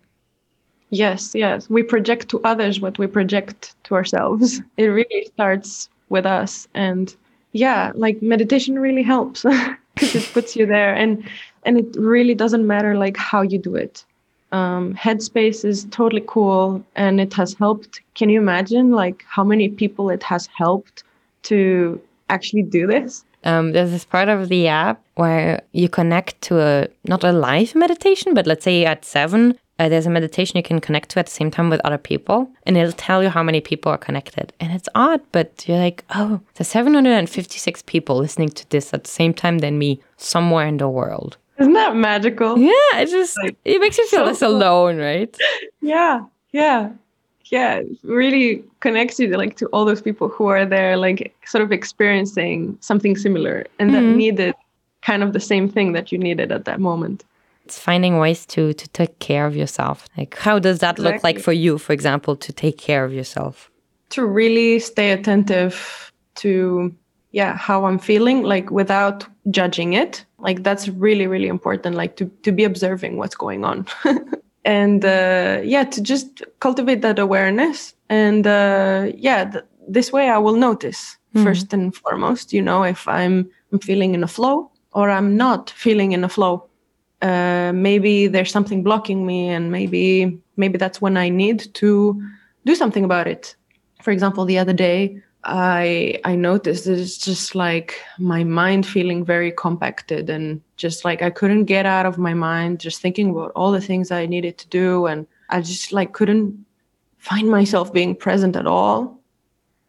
[0.90, 1.70] Yes, yes.
[1.70, 4.60] We project to others what we project to ourselves.
[4.76, 6.66] It really starts with us.
[6.74, 7.14] And
[7.52, 9.44] yeah, like meditation really helps
[9.94, 11.22] because it puts you there and
[11.64, 14.04] and it really doesn't matter like how you do it
[14.56, 18.00] um, Headspace is totally cool and it has helped.
[18.14, 21.04] Can you imagine like how many people it has helped
[21.50, 23.24] to actually do this?
[23.44, 27.74] Um, there's this part of the app where you connect to a not a live
[27.74, 31.26] meditation, but let's say at seven, uh, there's a meditation you can connect to at
[31.26, 34.52] the same time with other people, and it'll tell you how many people are connected.
[34.58, 39.10] And it's odd, but you're like, oh, there's 756 people listening to this at the
[39.10, 41.36] same time than me somewhere in the world.
[41.58, 42.58] Isn't that magical?
[42.58, 44.50] Yeah, it just like, it makes you feel so less cool.
[44.50, 45.34] alone, right?
[45.80, 46.90] Yeah, yeah,
[47.46, 47.76] yeah.
[47.76, 51.72] It really connects you like to all those people who are there, like sort of
[51.72, 54.06] experiencing something similar and mm-hmm.
[54.06, 54.54] that needed
[55.02, 57.24] kind of the same thing that you needed at that moment.
[57.64, 60.06] It's finding ways to to take care of yourself.
[60.16, 61.12] Like, how does that exactly.
[61.12, 63.70] look like for you, for example, to take care of yourself?
[64.10, 66.94] To really stay attentive to
[67.36, 70.24] yeah how i'm feeling like without judging it.
[70.38, 73.86] Like that's really really important like to to be observing what's going on.
[74.64, 77.94] And uh, yeah to just cultivate that awareness.
[78.08, 81.44] And uh, yeah th- this way i will notice mm-hmm.
[81.44, 85.70] first and foremost you know if i'm i'm feeling in a flow or i'm not
[85.70, 86.64] feeling in a flow.
[87.22, 92.20] Uh, maybe there's something blocking me and maybe maybe that's when i need to
[92.64, 93.56] do something about it.
[94.02, 99.24] For example the other day I I noticed that it's just like my mind feeling
[99.24, 103.52] very compacted and just like I couldn't get out of my mind just thinking about
[103.54, 106.66] all the things I needed to do and I just like couldn't
[107.18, 109.20] find myself being present at all.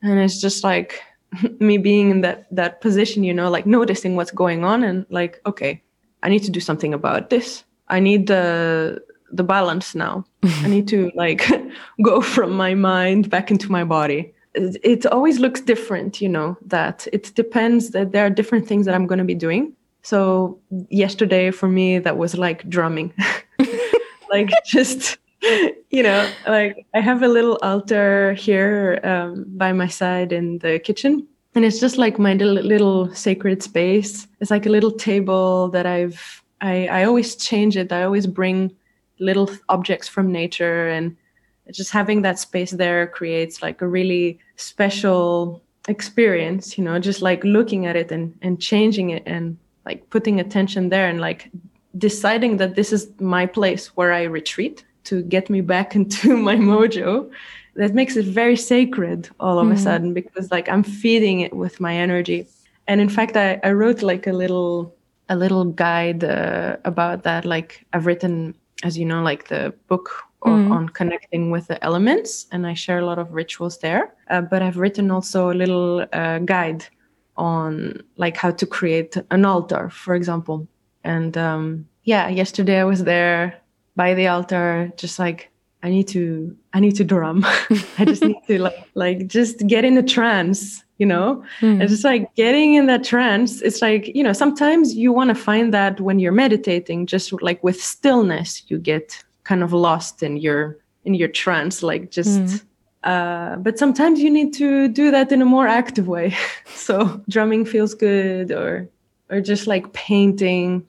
[0.04, 1.02] And it's just like
[1.60, 5.42] me being in that that position, you know, like noticing what's going on and like
[5.48, 5.82] okay,
[6.22, 7.64] I need to do something about this.
[7.88, 10.24] I need the the balance now.
[10.44, 11.50] I need to like
[12.04, 14.36] go from my mind back into my body
[14.84, 18.96] it always looks different you know that it depends that there are different things that
[18.96, 19.74] i'm going to be doing.
[20.02, 23.14] So yesterday for me that was like drumming.
[24.30, 25.18] Like just
[25.90, 30.80] you know like i have a little altar here um, by my side in the
[30.80, 31.26] kitchen.
[31.56, 34.28] And it's just like my little, little sacred space.
[34.42, 37.92] It's like a little table that i've I, I always change it.
[37.92, 38.76] I always bring
[39.20, 40.88] little objects from nature.
[40.88, 41.16] And
[41.72, 47.44] just having that space there creates like a really special experience you know just like
[47.44, 51.50] looking at it and and changing it and like putting attention there and like
[51.98, 56.56] deciding that this is my place where i retreat to get me back into my
[56.56, 57.30] mojo
[57.76, 59.76] that makes it very sacred all of mm-hmm.
[59.76, 62.46] a sudden because like i'm feeding it with my energy
[62.88, 64.94] and in fact i, I wrote like a little
[65.30, 70.27] a little guide uh, about that like i've written as you know like the book
[70.48, 70.72] mm.
[70.72, 74.14] on connecting with the elements, and I share a lot of rituals there.
[74.30, 76.86] Uh, but I've written also a little uh, guide
[77.36, 80.68] on like how to create an altar, for example.
[81.04, 83.62] And um, yeah, yesterday I was there
[83.96, 85.50] by the altar, just like
[85.84, 87.46] I need to, I need to drum.
[87.98, 91.80] I just need to like, like just get in a trance you know mm.
[91.80, 95.36] and just like getting in that trance it's like you know sometimes you want to
[95.36, 100.36] find that when you're meditating just like with stillness you get kind of lost in
[100.38, 102.64] your in your trance like just mm.
[103.04, 106.36] uh, but sometimes you need to do that in a more active way.
[106.88, 108.88] So drumming feels good or
[109.30, 110.86] or just like painting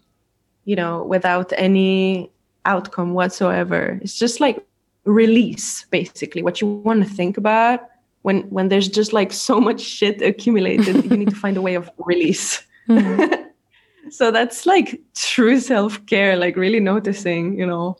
[0.64, 2.30] you know without any
[2.64, 3.98] outcome whatsoever.
[4.02, 4.58] It's just like
[5.04, 7.80] release basically what you want to think about.
[8.22, 11.76] When when there's just like so much shit accumulated you need to find a way
[11.76, 12.66] of release.
[12.88, 13.44] Mm.
[14.10, 17.98] so that's like true self-care like really noticing you know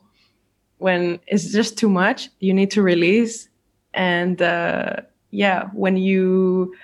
[0.79, 3.49] when it's just too much you need to release
[3.95, 4.97] and uh,
[5.31, 6.74] yeah when you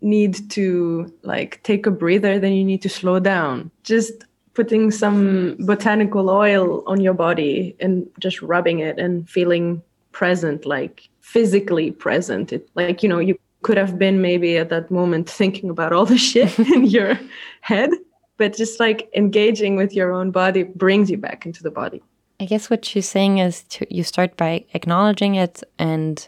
[0.00, 4.24] need to like take a breather then you need to slow down just
[4.58, 9.80] putting some botanical oil on your body and just rubbing it and feeling
[10.10, 12.52] present, like physically present.
[12.52, 16.04] It like, you know, you could have been maybe at that moment thinking about all
[16.04, 17.16] the shit in your
[17.60, 17.90] head,
[18.36, 22.02] but just like engaging with your own body brings you back into the body.
[22.40, 26.26] I guess what she's saying is to you start by acknowledging it and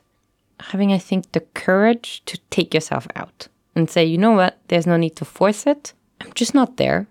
[0.59, 4.87] having, I think, the courage to take yourself out and say, you know what, there's
[4.87, 5.93] no need to force it.
[6.21, 7.07] I'm just not there.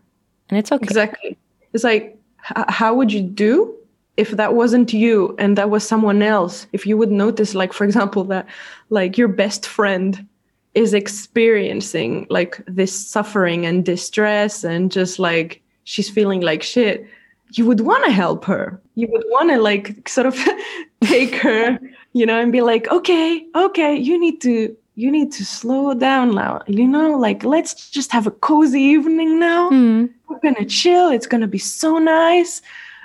[0.50, 0.84] And it's okay.
[0.84, 1.38] Exactly.
[1.74, 3.76] It's like, how would you do
[4.18, 6.68] if that wasn't you and that was someone else?
[6.74, 8.48] If you would notice, like, for example, that
[8.90, 10.28] like your best friend
[10.76, 17.08] is experiencing like this suffering and distress and just like she's feeling like shit
[17.54, 18.80] you would want to help her.
[18.96, 20.38] You would want to like sort of
[21.02, 21.80] take her
[22.14, 26.36] you know and be like okay okay you need to you need to slow down
[26.36, 29.70] now you know like let's just have a cozy evening now.
[29.70, 30.10] Mm.
[30.28, 32.62] we're gonna chill it's gonna be so nice.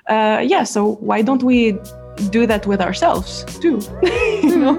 [0.09, 1.79] Uh yeah so why don't we
[2.31, 3.81] do that with ourselves too
[4.43, 4.77] you know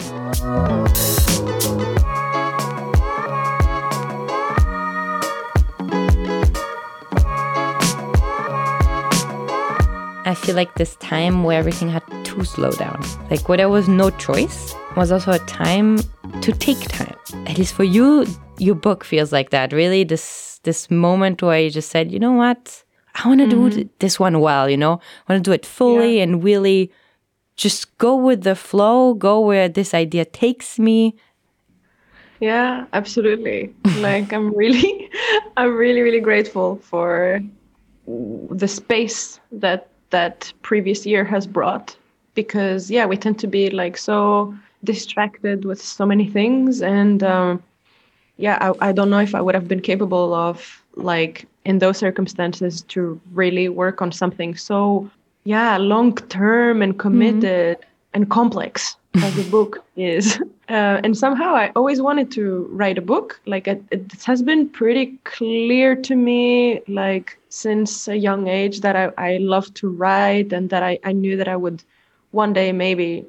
[10.26, 13.00] I feel like this time where everything had to slow down,
[13.30, 16.00] like where there was no choice, was also a time
[16.42, 17.16] to take time.
[17.46, 18.26] At least for you,
[18.58, 19.72] your book feels like that.
[19.72, 22.84] Really, this this moment where you just said, you know what,
[23.24, 23.70] I want to mm-hmm.
[23.70, 24.68] do this one well.
[24.68, 24.94] You know,
[25.28, 26.24] I want to do it fully yeah.
[26.24, 26.92] and really
[27.56, 31.16] just go with the flow, go where this idea takes me.
[32.40, 33.74] Yeah, absolutely.
[34.00, 35.10] like I'm really,
[35.58, 37.42] I'm really, really grateful for
[38.08, 41.88] the space that that previous year has brought
[42.36, 44.18] because yeah we tend to be like so
[44.92, 47.62] distracted with so many things and um,
[48.38, 50.56] yeah I, I don't know if i would have been capable of
[51.12, 54.78] like in those circumstances to really work on something so
[55.44, 58.14] yeah long term and committed mm-hmm.
[58.14, 60.40] and complex as the book is
[60.70, 64.68] uh, and somehow i always wanted to write a book like it, it has been
[64.70, 70.52] pretty clear to me like since a young age that I, I love to write
[70.52, 71.84] and that I, I knew that I would
[72.32, 73.26] one day maybe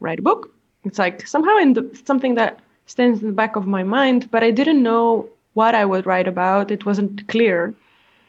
[0.00, 0.50] write a book.
[0.84, 4.42] It's like somehow in the, something that stands in the back of my mind, but
[4.42, 6.70] I didn't know what I would write about.
[6.70, 7.74] It wasn't clear.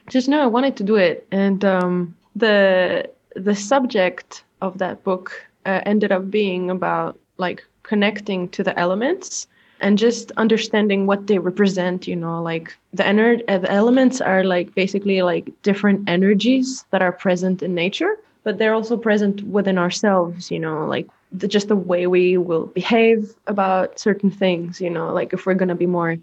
[0.10, 5.46] Just know I wanted to do it, and um, the the subject of that book
[5.68, 9.48] uh, ended up being about like connecting to the elements
[9.80, 14.44] and just understanding what they represent you know like the ener- uh, the elements are
[14.44, 19.78] like basically like different energies that are present in nature but they're also present within
[19.78, 24.90] ourselves you know like the, just the way we will behave about certain things you
[24.90, 26.18] know like if we're going to be more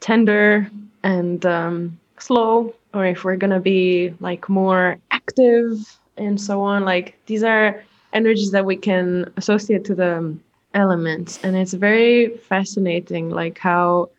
[0.00, 0.68] tender
[1.02, 6.84] and um, slow or if we're going to be like more active and so on
[6.84, 7.84] like these are
[8.16, 10.40] energies that we can associate to the um,
[10.74, 11.38] elements.
[11.42, 14.10] And it's very fascinating like how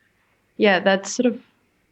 [0.58, 1.36] yeah that sort of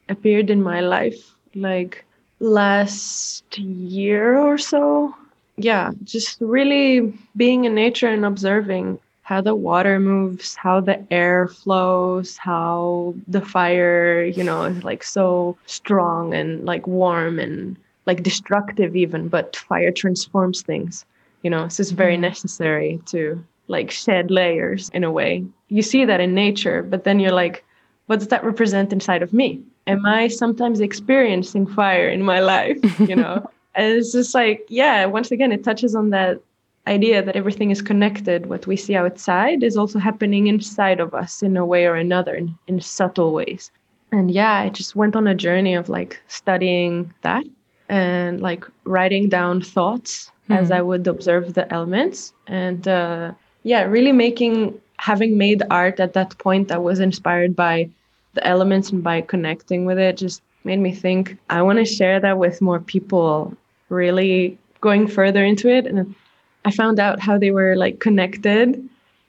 [0.10, 1.22] appeared in my life
[1.56, 2.04] like
[2.40, 5.14] last year or so.
[5.58, 6.90] Yeah just really
[7.36, 13.42] being in nature and observing how the water moves how the air flows how the
[13.42, 19.56] fire you know is like so strong and like warm and like destructive even but
[19.56, 21.06] fire transforms things
[21.46, 22.30] you know it's just very mm-hmm.
[22.34, 25.46] necessary to like shed layers in a way.
[25.70, 27.64] You see that in nature, but then you're like,
[28.08, 29.62] what does that represent inside of me?
[29.86, 32.78] Am I sometimes experiencing fire in my life?
[33.00, 33.48] You know?
[33.76, 36.42] and it's just like, yeah, once again, it touches on that
[36.88, 38.48] idea that everything is connected.
[38.48, 42.36] What we see outside is also happening inside of us in a way or another,
[42.36, 43.72] in, in subtle ways.
[44.12, 47.44] And yeah, I just went on a journey of like studying that
[47.90, 50.58] and like writing down thoughts mm.
[50.58, 50.72] as.
[50.72, 52.34] I would observe the elements.
[52.48, 53.34] And uh,
[53.66, 57.90] yeah really making having made art at that point that was inspired by
[58.36, 62.20] the elements and by connecting with it just made me think i want to share
[62.20, 63.52] that with more people
[63.90, 66.16] really going further into it and
[66.64, 68.88] i found out how they were like connected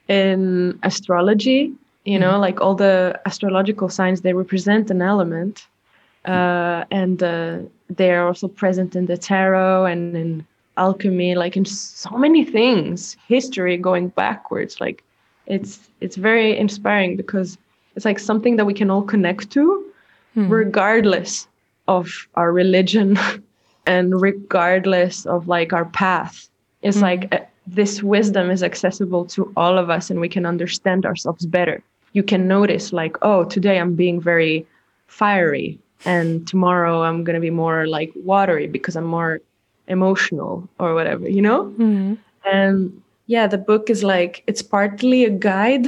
[0.08, 1.72] in astrology
[2.04, 2.46] you know mm-hmm.
[2.46, 5.66] like all the astrological signs they represent an element
[6.26, 7.58] uh, and uh,
[7.88, 10.46] they are also present in the tarot and in
[10.76, 15.02] alchemy like in so many things history going backwards like
[15.46, 17.58] it's it's very inspiring because
[17.94, 19.84] it's like something that we can all connect to
[20.34, 20.48] hmm.
[20.48, 21.48] regardless
[21.88, 23.18] of our religion
[23.86, 26.48] and regardless of like our path
[26.82, 27.02] it's hmm.
[27.02, 31.46] like uh, this wisdom is accessible to all of us and we can understand ourselves
[31.46, 34.66] better you can notice like oh today i'm being very
[35.06, 39.40] fiery and tomorrow I'm gonna be more like watery because I'm more
[39.88, 41.64] emotional or whatever, you know?
[41.64, 42.14] Mm-hmm.
[42.44, 45.86] And yeah, the book is like it's partly a guide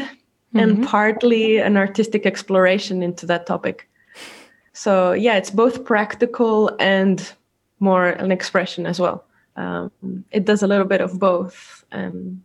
[0.54, 0.86] and Mhm.
[0.86, 3.88] partly an artistic exploration into that topic.
[4.72, 7.32] So yeah, it's both practical and
[7.80, 9.24] more an expression as well.
[9.56, 9.90] Um,
[10.30, 12.40] it does a little bit of both, and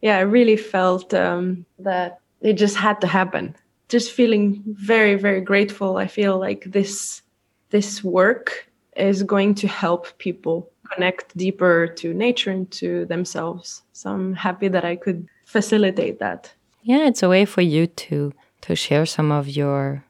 [0.00, 3.54] yeah, I really felt um, that it just had to happen.
[3.88, 5.96] Just feeling very, very grateful.
[5.96, 7.22] I feel like this
[7.70, 13.82] this work is going to help people connect deeper to nature and to themselves.
[13.92, 16.52] So I'm happy that I could facilitate that.
[16.82, 18.32] Yeah, it's a way for you to
[18.62, 20.04] to share some of your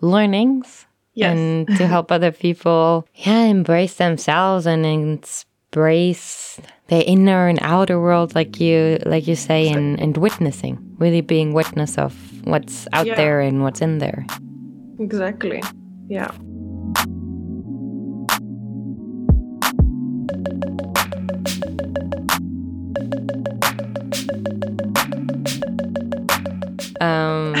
[0.00, 1.36] learnings Yes.
[1.36, 8.34] and to help other people, yeah, embrace themselves and embrace the inner and outer world,
[8.34, 12.12] like you like you say, and, and witnessing, really being witness of
[12.44, 13.16] what's out Yeah.
[13.16, 14.26] there and what's in there.
[14.98, 15.62] Exactly.
[16.08, 16.30] Yeah.
[27.00, 27.54] Um,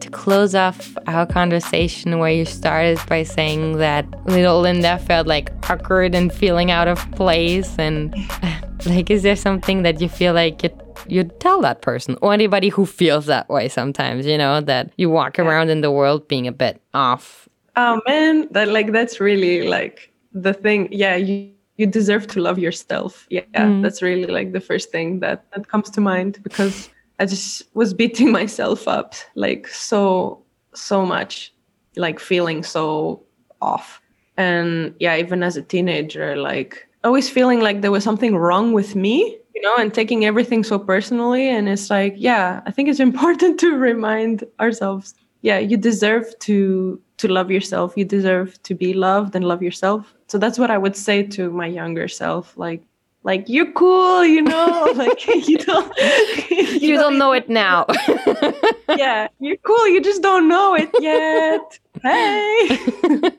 [0.00, 5.50] to close off our conversation where you started by saying that little Linda felt like
[5.68, 8.14] awkward and feeling out of place and
[8.86, 10.70] like is there something that you feel like you
[11.08, 15.10] you'd tell that person or anybody who feels that way sometimes you know that you
[15.10, 19.66] walk around in the world being a bit off Oh man, that like that's really
[19.68, 20.88] like the thing.
[20.90, 23.26] Yeah, you you deserve to love yourself.
[23.30, 23.80] Yeah, Mm.
[23.82, 27.94] that's really like the first thing that that comes to mind because I just was
[27.94, 30.42] beating myself up like so
[30.74, 31.52] so much,
[31.96, 33.22] like feeling so
[33.60, 34.00] off.
[34.36, 38.94] And yeah, even as a teenager, like always feeling like there was something wrong with
[38.96, 41.48] me, you know, and taking everything so personally.
[41.48, 47.00] And it's like, yeah, I think it's important to remind ourselves, yeah, you deserve to
[47.18, 47.92] to love yourself.
[47.96, 50.14] You deserve to be loved and love yourself.
[50.28, 52.82] So that's what I would say to my younger self, like.
[53.22, 54.92] Like you're cool, you know.
[54.96, 55.92] Like you don't,
[56.50, 57.86] you, don't know it now
[58.96, 59.88] yeah, you're cool.
[59.88, 61.78] You just don't know it yet.
[62.02, 63.30] hey.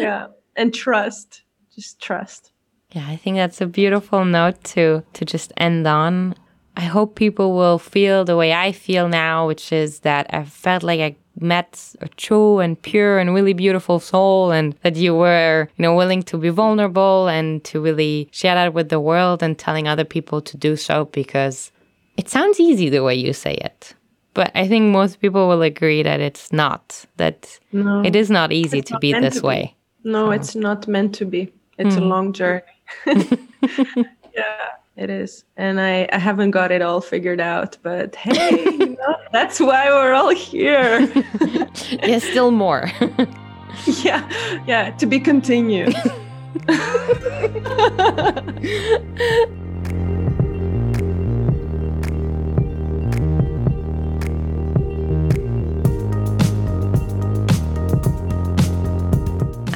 [0.00, 0.26] yeah,
[0.56, 1.42] and trust.
[1.74, 2.52] Just trust.
[2.92, 6.34] Yeah, I think that's a beautiful note to to just end on.
[6.76, 10.82] I hope people will feel the way I feel now, which is that I felt
[10.82, 15.68] like I met a true and pure and really beautiful soul and that you were,
[15.76, 19.58] you know, willing to be vulnerable and to really share that with the world and
[19.58, 21.72] telling other people to do so because
[22.16, 23.94] it sounds easy the way you say it.
[24.34, 28.52] But I think most people will agree that it's not, that No, it is not
[28.52, 29.46] easy to not be this to be.
[29.46, 29.76] way.
[30.04, 31.52] no, it's not meant to be.
[31.78, 32.08] It's a hmm.
[32.08, 32.62] long journey.
[33.06, 37.78] yeah, it is, and I I haven't got it all figured out.
[37.82, 41.08] But hey, you know, that's why we're all here.
[42.02, 42.90] Yes, still more.
[44.04, 44.22] yeah,
[44.66, 45.94] yeah, to be continued.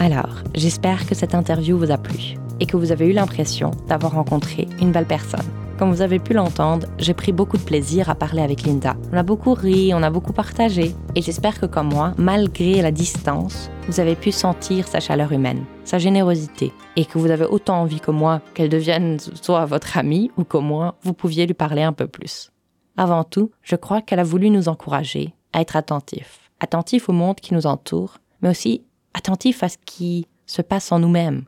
[0.01, 4.13] Alors, j'espère que cette interview vous a plu et que vous avez eu l'impression d'avoir
[4.13, 5.45] rencontré une belle personne.
[5.79, 8.95] Comme vous avez pu l'entendre, j'ai pris beaucoup de plaisir à parler avec Linda.
[9.13, 12.93] On a beaucoup ri, on a beaucoup partagé et j'espère que comme moi, malgré la
[12.93, 17.81] distance, vous avez pu sentir sa chaleur humaine, sa générosité et que vous avez autant
[17.81, 21.83] envie que moi qu'elle devienne soit votre amie ou qu'au moins vous pouviez lui parler
[21.83, 22.53] un peu plus.
[22.97, 26.39] Avant tout, je crois qu'elle a voulu nous encourager à être attentifs.
[26.61, 28.85] Attentifs au monde qui nous entoure, mais aussi
[29.15, 31.45] attentifs à ce qui se passe en nous-mêmes.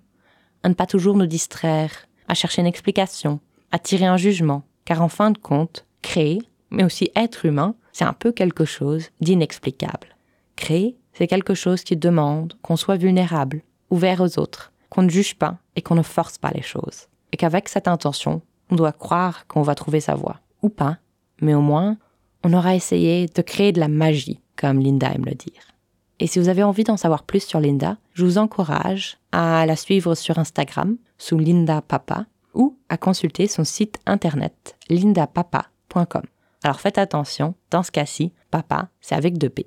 [0.64, 1.90] À ne pas toujours nous distraire,
[2.26, 3.38] à chercher une explication,
[3.70, 4.62] à tirer un jugement.
[4.86, 6.40] Car en fin de compte, créer,
[6.70, 10.16] mais aussi être humain, c'est un peu quelque chose d'inexplicable.
[10.56, 13.60] Créer, c'est quelque chose qui demande qu'on soit vulnérable,
[13.90, 17.08] ouvert aux autres, qu'on ne juge pas et qu'on ne force pas les choses.
[17.32, 18.40] Et qu'avec cette intention,
[18.70, 20.40] on doit croire qu'on va trouver sa voie.
[20.62, 20.96] Ou pas,
[21.42, 21.98] mais au moins,
[22.42, 25.73] on aura essayé de créer de la magie, comme Linda aime le dire.
[26.20, 29.76] Et si vous avez envie d'en savoir plus sur Linda, je vous encourage à la
[29.76, 36.22] suivre sur Instagram sous Linda Papa ou à consulter son site internet lindapapa.com.
[36.62, 39.66] Alors faites attention, dans ce cas-ci, papa, c'est avec deux P.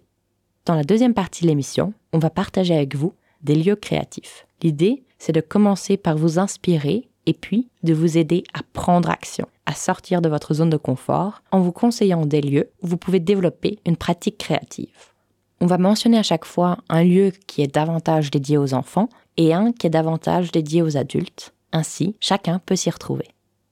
[0.65, 4.47] Dans la deuxième partie de l'émission, on va partager avec vous des lieux créatifs.
[4.63, 9.47] L'idée, c'est de commencer par vous inspirer et puis de vous aider à prendre action,
[9.65, 13.19] à sortir de votre zone de confort en vous conseillant des lieux où vous pouvez
[13.19, 15.13] développer une pratique créative.
[15.59, 19.53] On va mentionner à chaque fois un lieu qui est davantage dédié aux enfants et
[19.53, 21.53] un qui est davantage dédié aux adultes.
[21.71, 23.27] Ainsi, chacun peut s'y retrouver.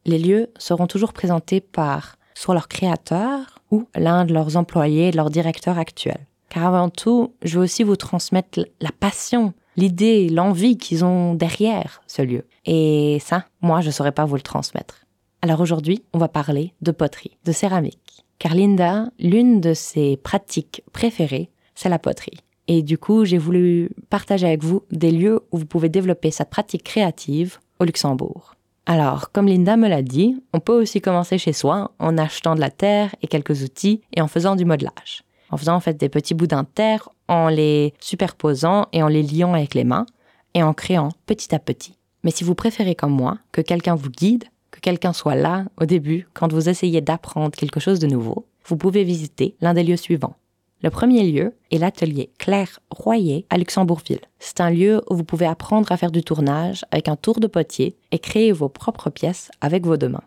[0.06, 5.30] Les lieux seront toujours présentés par soit leur créateur ou l'un de leurs employés, leur
[5.30, 6.18] directeur actuel.
[6.50, 12.02] car avant tout, je veux aussi vous transmettre la passion, l'idée, l'envie qu'ils ont derrière
[12.08, 12.46] ce lieu.
[12.66, 15.06] Et ça, moi, je ne saurais pas vous le transmettre.
[15.42, 18.26] Alors aujourd'hui, on va parler de poterie, de céramique.
[18.40, 22.40] Car Linda, l'une de ses pratiques préférées, c'est la poterie.
[22.68, 26.50] Et du coup, j'ai voulu partager avec vous des lieux où vous pouvez développer cette
[26.50, 28.56] pratique créative au Luxembourg.
[28.88, 32.60] Alors, comme Linda me l'a dit, on peut aussi commencer chez soi en achetant de
[32.60, 35.24] la terre et quelques outils et en faisant du modelage.
[35.50, 39.24] En faisant en fait des petits bouts de terre, en les superposant et en les
[39.24, 40.06] liant avec les mains
[40.54, 41.98] et en créant petit à petit.
[42.24, 45.86] Mais si vous préférez comme moi que quelqu'un vous guide, que quelqu'un soit là au
[45.86, 49.98] début quand vous essayez d'apprendre quelque chose de nouveau, vous pouvez visiter l'un des lieux
[49.98, 50.36] suivants.
[50.84, 54.20] Le premier lieu est l'atelier Claire Royer à Luxembourgville.
[54.40, 57.48] C'est un lieu où vous pouvez apprendre à faire du tournage avec un tour de
[57.48, 60.24] potier et créer vos propres pièces avec vos deux mains.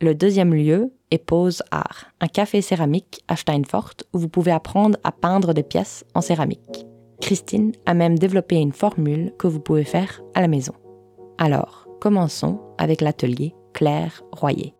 [0.00, 4.96] Le deuxième lieu est Pose Art, un café céramique à Steinfort où vous pouvez apprendre
[5.04, 6.86] à peindre des pièces en céramique.
[7.20, 10.72] Christine a même développé une formule que vous pouvez faire à la maison.
[11.36, 14.74] Alors, commençons avec l'atelier Claire Royer.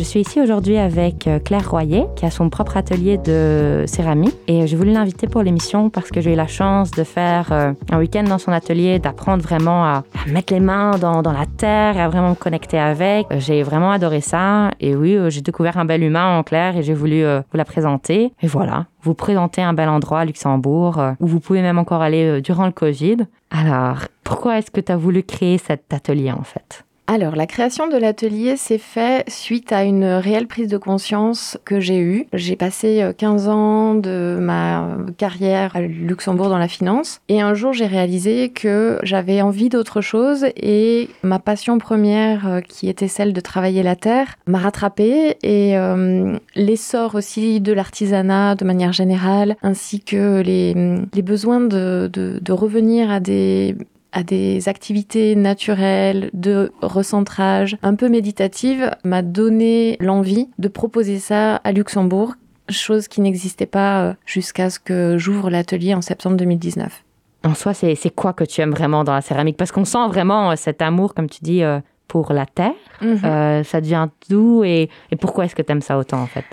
[0.00, 4.34] Je suis ici aujourd'hui avec euh, Claire Royer, qui a son propre atelier de céramique.
[4.46, 7.74] Et je voulais l'inviter pour l'émission parce que j'ai eu la chance de faire euh,
[7.92, 12.08] un week-end dans son atelier, d'apprendre vraiment à, mettre les mains dans, la terre à
[12.08, 13.26] vraiment me connecter avec.
[13.40, 14.70] J'ai vraiment adoré ça.
[14.80, 17.66] Et oui, euh, j'ai découvert un bel humain en Claire et j'ai voulu vous la
[17.66, 18.32] présenter.
[18.40, 22.40] Et voilà, vous présenter un bel endroit à Luxembourg où vous pouvez même encore aller
[22.40, 23.18] durant le Covid.
[23.50, 26.86] Alors, pourquoi est-ce que tu as voulu créer cet atelier en fait?
[27.12, 31.80] Alors, la création de l'atelier s'est faite suite à une réelle prise de conscience que
[31.80, 32.28] j'ai eue.
[32.32, 37.52] J'ai passé 15 euh, ans de ma carrière à Luxembourg dans la finance et un
[37.52, 43.08] jour j'ai réalisé que j'avais envie d'autre chose et ma passion première, euh, qui était
[43.08, 48.92] celle de travailler la terre, m'a rattrapée et euh, l'essor aussi de l'artisanat de manière
[48.92, 53.74] générale ainsi que les, besoins de revenir à des
[54.12, 61.56] à des activités naturelles, de recentrage, un peu méditatives, m'a donné l'envie de proposer ça
[61.56, 62.34] à Luxembourg,
[62.68, 67.04] chose qui n'existait pas euh, jusqu'à ce que j'ouvre l'atelier en septembre 2019.
[67.44, 70.50] En soi, c'est quoi que tu aimes vraiment dans la céramike Parce qu'on sent vraiment
[70.50, 72.72] euh, cet amour, comme tu dis, euh, pour la terre.
[73.00, 73.62] Mhm.
[73.64, 74.64] ça devient doux.
[74.64, 76.44] Et, et pourquoi est-ce que tu aimes ça autant, en fait?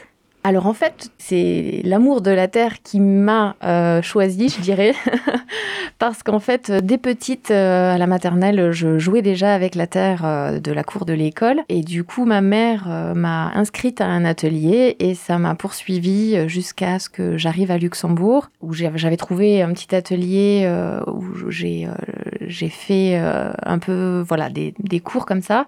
[0.44, 4.94] Alors en fait, c'est l'amour de la terre qui m'a euh, choisi, je dirais,
[6.00, 10.22] parce qu'en fait, dès petite euh, à la maternelle, je jouais déjà avec la terre
[10.24, 14.24] euh, de la cour de l'école, et du coup, ma mère m'a inscrite à un
[14.24, 19.74] atelier et ça m'a poursuivi jusqu'à ce que j'arrive à Luxembourg, où j'avais trouvé un
[19.74, 20.66] petit atelier
[21.08, 25.68] où j'ai fait un peu voilà des cours comme ça.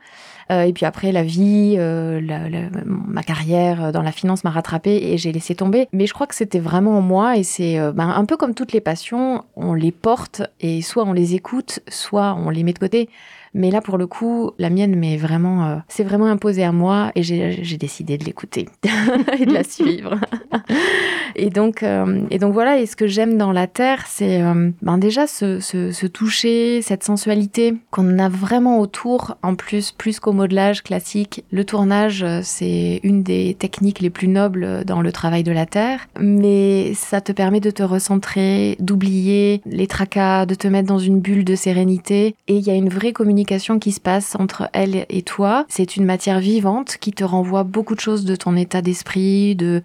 [0.52, 5.18] Euh, et puis après, la vie, euh, ma carrière dans la finance m'a rattrapée et
[5.18, 5.88] j'ai laissé tomber.
[5.94, 8.56] Mais je crois que c'était vraiment en moi et c'est euh, ben, un peu comme
[8.56, 12.74] toutes les passions, on les porte et soit on les écoute, soit on les met
[12.74, 13.10] de côté.
[13.54, 17.12] Mais là, pour le coup, la mienne m'est vraiment, euh, c'est vraiment imposé à moi
[17.16, 18.68] et j'ai décidé de l'écouter
[19.40, 20.16] et de la suivre.
[21.36, 22.80] et donc, euh, et donc voilà.
[22.80, 27.04] Et ce que j'aime dans la terre, c'est euh, ben déjà ce, ce, toucher, cette
[27.04, 29.38] sensualité qu'on a vraiment autour.
[29.44, 34.84] En plus, plus qu'au modelage classique, le tournage, c'est une des techniques les plus nobles
[34.86, 36.08] dans le travail de la terre.
[36.20, 41.20] Mais ça te permet de te recentrer, d'oublier les tracas, de te mettre dans une
[41.20, 42.36] bulle de sérénité.
[42.48, 45.66] Et il y a une vraie communication qui se passe entre elle et toi.
[45.70, 49.82] C'est une matière vivante qui te renvoie beaucoup de choses de ton état d'esprit, de,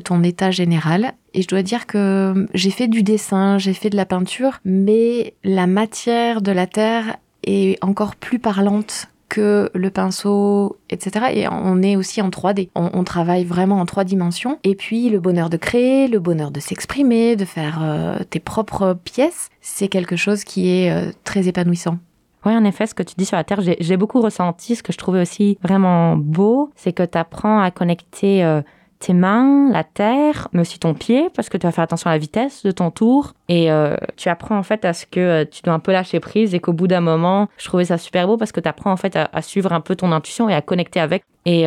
[0.00, 1.14] ton état général.
[1.34, 5.34] Et je dois dire que j'ai fait du dessin, j'ai fait de la peinture, mais
[5.44, 11.26] la matière de la terre est encore plus parlante que le pinceau, etc.
[11.32, 12.68] Et on est aussi en 3D.
[12.74, 14.58] On, travaille vraiment en trois dimensions.
[14.62, 18.94] Et puis le bonheur de créer, le bonheur de s'exprimer, de faire euh, tes propres
[19.04, 21.96] pièces, c'est quelque chose qui est euh, très épanouissant.
[22.44, 24.74] Oui, en effet, ce que tu dis sur la Terre, j'ai beaucoup ressenti.
[24.74, 28.62] Ce que je trouvais aussi vraiment beau, c'est que tu apprends à connecter euh,
[28.98, 32.14] tes mains, la Terre, mais aussi ton pied, parce que tu vas faire attention à
[32.14, 33.34] la vitesse de ton tour.
[33.48, 36.18] Et euh, tu apprends en fait à ce que euh, tu dois un peu lâcher
[36.18, 38.92] prise et qu'au bout d'un moment, je trouvais ça super beau parce que tu apprends
[38.92, 41.24] en fait à, suivre un peu ton intuition et à connecter avec.
[41.44, 41.66] Et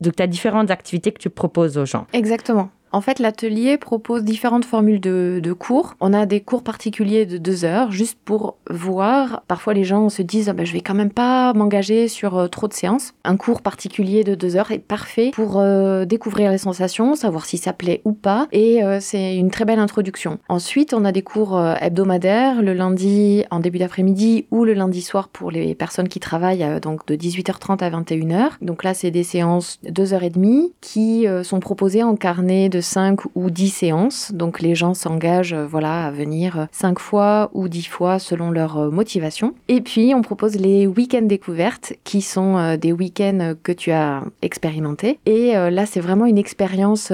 [0.00, 2.06] donc, tu as différentes activités que tu proposes aux gens.
[2.12, 2.70] Exactement.
[2.92, 5.94] En fait, l'atelier propose différentes formules de, cours.
[6.00, 9.42] On a des cours particuliers de deux heures, juste pour voir.
[9.48, 12.48] Parfois, les gens se disent ah ben, je vais quand même pas m'engager sur euh,
[12.48, 13.14] trop de séances.
[13.24, 17.56] Un cours particulier de deux heures est parfait pour euh, découvrir les sensations, savoir si
[17.56, 18.46] ça plaît ou pas.
[18.52, 20.38] Et euh, c'est une très belle introduction.
[20.48, 25.28] Ensuite, on a des cours hebdomadaires le lundi en début d'après-midi ou le lundi soir
[25.28, 28.50] pour les personnes qui travaillent donc de 18h30 à 21h.
[28.60, 33.50] Donc là, c'est des séances de 2h30 qui sont proposées en carnet de 5 ou
[33.50, 34.32] 10 séances.
[34.32, 38.78] Donc les gens s'engagent euh, voilà, à venir 5 fois ou 10 fois selon leur
[38.78, 39.54] euh, motivation.
[39.68, 44.22] Et puis on propose les week-ends découvertes qui sont euh, des week-ends que tu as
[44.42, 45.18] expérimentés.
[45.26, 47.12] Et là c'est vraiment une expérience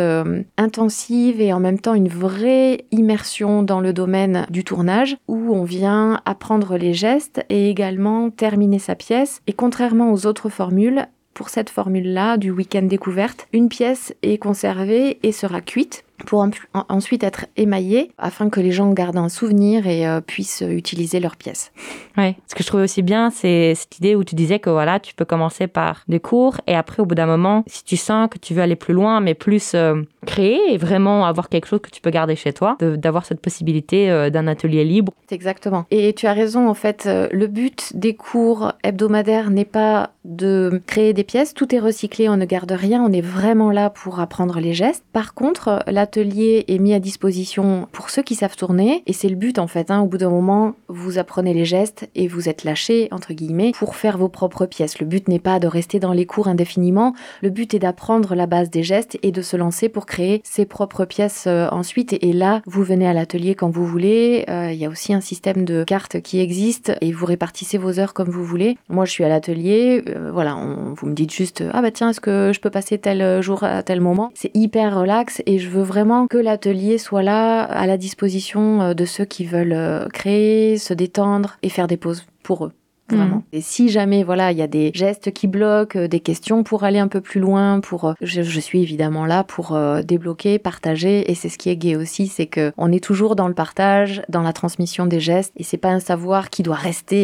[0.56, 5.64] intensive et en même temps une vraie immersion dans le domaine du tournage où on
[5.64, 9.40] vient apprendre les gestes et également terminer sa pièce.
[9.46, 11.06] Et contrairement aux autres formules,
[11.38, 16.46] pour cette formule-là du week-end découverte, une pièce est conservée et sera cuite pour
[16.88, 21.36] ensuite être émaillée afin que les gens gardent un souvenir et euh, puissent utiliser leurs
[21.36, 21.72] pièces.
[22.16, 22.36] Ouais.
[22.48, 25.14] Ce que je trouvais aussi bien, c'est cette idée où tu disais que voilà, tu
[25.14, 28.38] peux commencer par des cours et après, au bout d'un moment, si tu sens que
[28.38, 31.90] tu veux aller plus loin, mais plus euh, créer et vraiment avoir quelque chose que
[31.90, 35.12] tu peux garder chez toi, d'avoir cette possibilité euh, d'un atelier libre.
[35.30, 35.86] Exactement.
[35.90, 41.12] Et tu as raison, en fait, le but des cours hebdomadaires n'est pas de créer
[41.12, 44.60] des pièces, tout est recyclé, on ne garde rien, on est vraiment là pour apprendre
[44.60, 45.04] les gestes.
[45.12, 49.36] Par contre, l'atelier est mis à disposition pour ceux qui savent tourner, et c'est le
[49.36, 49.90] but en fait.
[49.90, 50.00] Hein.
[50.00, 53.94] Au bout d'un moment, vous apprenez les gestes et vous êtes lâché, entre guillemets, pour
[53.94, 55.00] faire vos propres pièces.
[55.00, 58.46] Le but n'est pas de rester dans les cours indéfiniment, le but est d'apprendre la
[58.46, 62.14] base des gestes et de se lancer pour créer ses propres pièces euh, ensuite.
[62.22, 64.46] Et, là, vous venez à l'atelier quand vous voulez.
[64.48, 68.00] Euh, il y a aussi un système de cartes qui existe et vous répartissez vos
[68.00, 68.78] heures comme vous voulez.
[68.88, 70.02] Moi, je suis à l'atelier.
[70.08, 70.56] Euh, voilà,
[70.96, 73.82] vous me dites juste ah bah tiens, est-ce que je peux passer tel jour à
[73.82, 74.30] tel moment?
[74.34, 75.97] C'est hyper relax et je veux vraiment
[76.28, 80.94] que l'atelier soit là à la disposition euh, de ceux qui veulent euh, créer, se
[80.94, 82.72] détendre et faire des pauses pour eux.
[83.10, 83.36] Vraiment.
[83.36, 83.42] Mm.
[83.52, 86.84] Et si jamais, voilà, il y a des gestes qui bloquent, euh, des questions pour
[86.84, 91.30] aller un peu plus loin, pour, euh, je, suis évidemment là pour euh, débloquer, partager.
[91.30, 94.22] Et c'est ce qui est gai aussi, c'est que on est toujours dans le partage,
[94.28, 95.52] dans la transmission des gestes.
[95.56, 97.18] Et c'est pas un savoir qui doit rester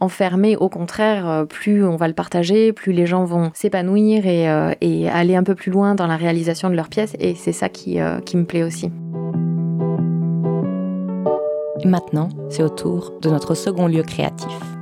[0.00, 0.56] enfermé.
[0.56, 4.46] Au contraire, plus on va le partager, plus les gens vont s'épanouir et,
[4.80, 7.14] et, aller un peu plus loin dans la réalisation de leurs pièces.
[7.18, 8.90] Et c'est ça qui, qui me plaît aussi.
[11.84, 14.77] maintenant, c'est au tour de notre second lieu créatif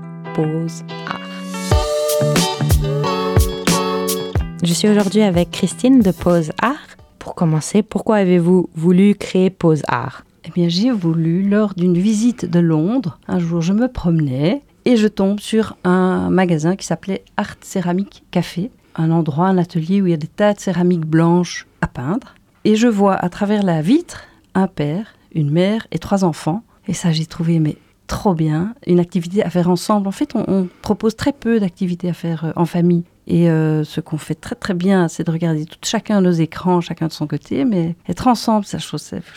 [4.62, 6.74] Je suis aujourd'hui avec Christine de Pause Art.
[7.18, 10.24] Pour commencer, pourquoi avez-vous voulu créer Pause Art?
[10.44, 14.96] Eh bien, j'ai voulu, lors d'une visite de Londres, un jour je me promenais et
[14.96, 20.06] je tombe sur un magasin qui s'appelait Art Céramique Café, un endroit, un atelier où
[20.06, 22.34] il y a des tas de céramiques blanches à peindre.
[22.64, 24.24] Et je vois à travers la vitre
[24.54, 26.62] un père, une mère et trois enfants.
[26.88, 30.08] Et ça, j'ai trouvé mais trop bien, une activité à faire ensemble.
[30.08, 33.04] En fait, on, propose très peu d'activités à faire euh, en famille.
[33.26, 36.80] Et euh, ce qu'on fait très très bien, c'est de regarder tout, chacun nos écrans,
[36.80, 38.86] chacun de son côté, mais être ensemble, ça, je,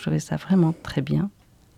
[0.02, 1.30] trouvais ça vraiment très bien.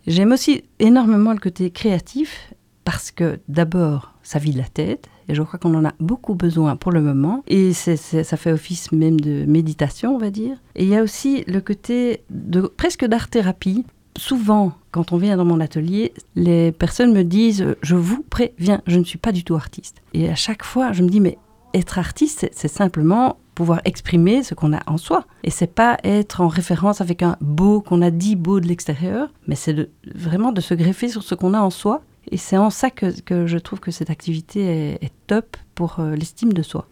[0.06, 2.52] J'aime aussi énormément le côté créatif,
[2.84, 6.76] parce que d'abord, ça vide la tête, et je crois qu'on en a beaucoup besoin
[6.76, 7.96] pour le moment, et ça
[8.36, 10.58] fait office même de méditation, on va dire.
[10.74, 13.86] Et il y a aussi le côté de presque d'art-thérapie,
[14.16, 18.98] souvent, quand on vient dans mon atelier, les personnes me disent Je vous préviens, je
[18.98, 20.02] ne suis pas du tout artiste.
[20.14, 21.38] Et à chaque fois, je me dis Mais
[21.74, 25.24] être artiste, c'est simplement pouvoir exprimer ce qu'on a en soi.
[25.44, 29.30] Et c'est pas être en référence avec un beau qu'on a dit beau de l'extérieur,
[29.46, 32.02] mais c'est vraiment de se greffer sur ce qu'on a en soi.
[32.30, 36.52] Et c'est en ça que, je trouve que cette activité est, top pour euh, l'estime
[36.52, 36.86] de soi.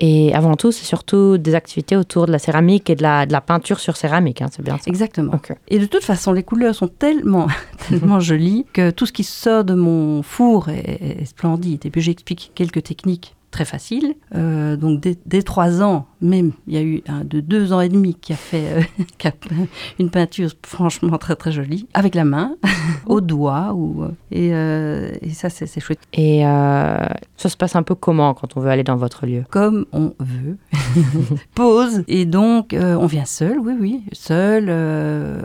[0.00, 3.32] Et avant tout, c'est surtout des activités autour de la céramique et de la, de
[3.32, 4.84] la peinture sur céramique, hein, c'est bien ça.
[4.86, 5.40] Exactement.
[5.68, 7.46] Et de toute façon, les couleurs sont tellement,
[7.88, 11.86] tellement jolies que tout ce qui sort de mon four est, est splendide.
[11.86, 14.16] Et puis j'explique quelques techniques très facile.
[14.34, 17.88] Euh, donc dès, trois ans, même, il y a eu un de deux ans et
[17.88, 18.84] demi qui a fait
[19.24, 19.30] euh,
[20.00, 22.56] une peinture franchement très très jolie, avec la main,
[23.06, 23.72] au doigt.
[23.74, 26.00] Ou, euh, et, ça, c'est chouette.
[26.12, 29.44] Et ça se passe un peu comment quand on veut aller dans votre lieu?
[29.50, 30.58] Comme on veut.
[31.54, 32.04] Pause.
[32.08, 34.70] Et donc, on vient seul, oui, oui, seul,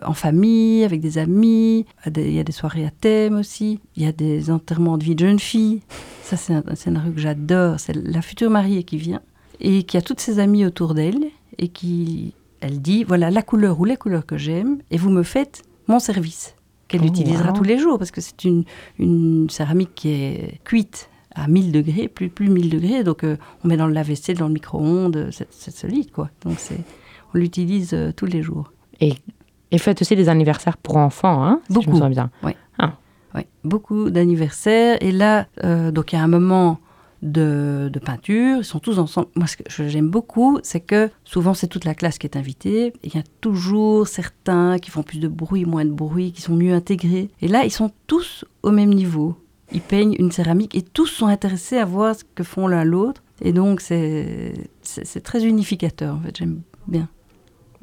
[0.04, 1.86] en famille, avec des amis.
[2.06, 3.80] Il y a des soirées à thème aussi.
[3.96, 5.82] Il y a des enterrements de vie de jeunes filles.
[6.24, 7.80] Ça, c'est un scénario que j'adore.
[7.80, 9.22] C'est la future mariée qui vient
[9.60, 11.26] et qui a toutes ses amies autour d'elle
[11.58, 15.24] et qui, elle dit, voilà la couleur ou les couleurs que j'aime et vous me
[15.24, 16.56] faites mon service
[16.88, 18.64] qu'elle oh, utilisera tous les jours parce que c'est une,
[18.98, 21.09] une céramique qui est cuite
[21.44, 23.04] à 1000 degrés, plus, plus 1000 degrés.
[23.04, 26.30] Donc, euh, on met dans le lave-vaisselle, dans le micro-ondes, c'est solide, quoi.
[26.44, 26.80] Donc, c'est,
[27.34, 28.72] on l'utilise euh, tous les jours.
[29.00, 29.14] Et,
[29.72, 31.98] et faites aussi des anniversaires pour enfants, hein si je me Beaucoup.
[31.98, 32.32] souviens bien.
[33.36, 34.98] Oui, beaucoup d'anniversaires.
[35.02, 36.80] Et là, euh, donc il y a un moment
[37.22, 38.58] de, de peinture.
[38.58, 39.28] Ils sont tous ensemble.
[39.36, 42.94] Moi, ce que j'aime beaucoup, c'est que souvent c'est toute la classe qui est invitée.
[43.04, 46.56] Il y a toujours certains qui font plus de bruit, moins de bruit, qui sont
[46.56, 47.30] mieux intégrés.
[47.42, 49.36] Et là, ils sont tous au même niveau.
[49.72, 53.24] Ils peignent une céramique et tous sont intéressés à voir ce que font l'un l'autre.
[53.42, 54.54] Et donc, c'est
[55.24, 56.38] très unificateur, en fait.
[56.38, 57.08] J'aime bien.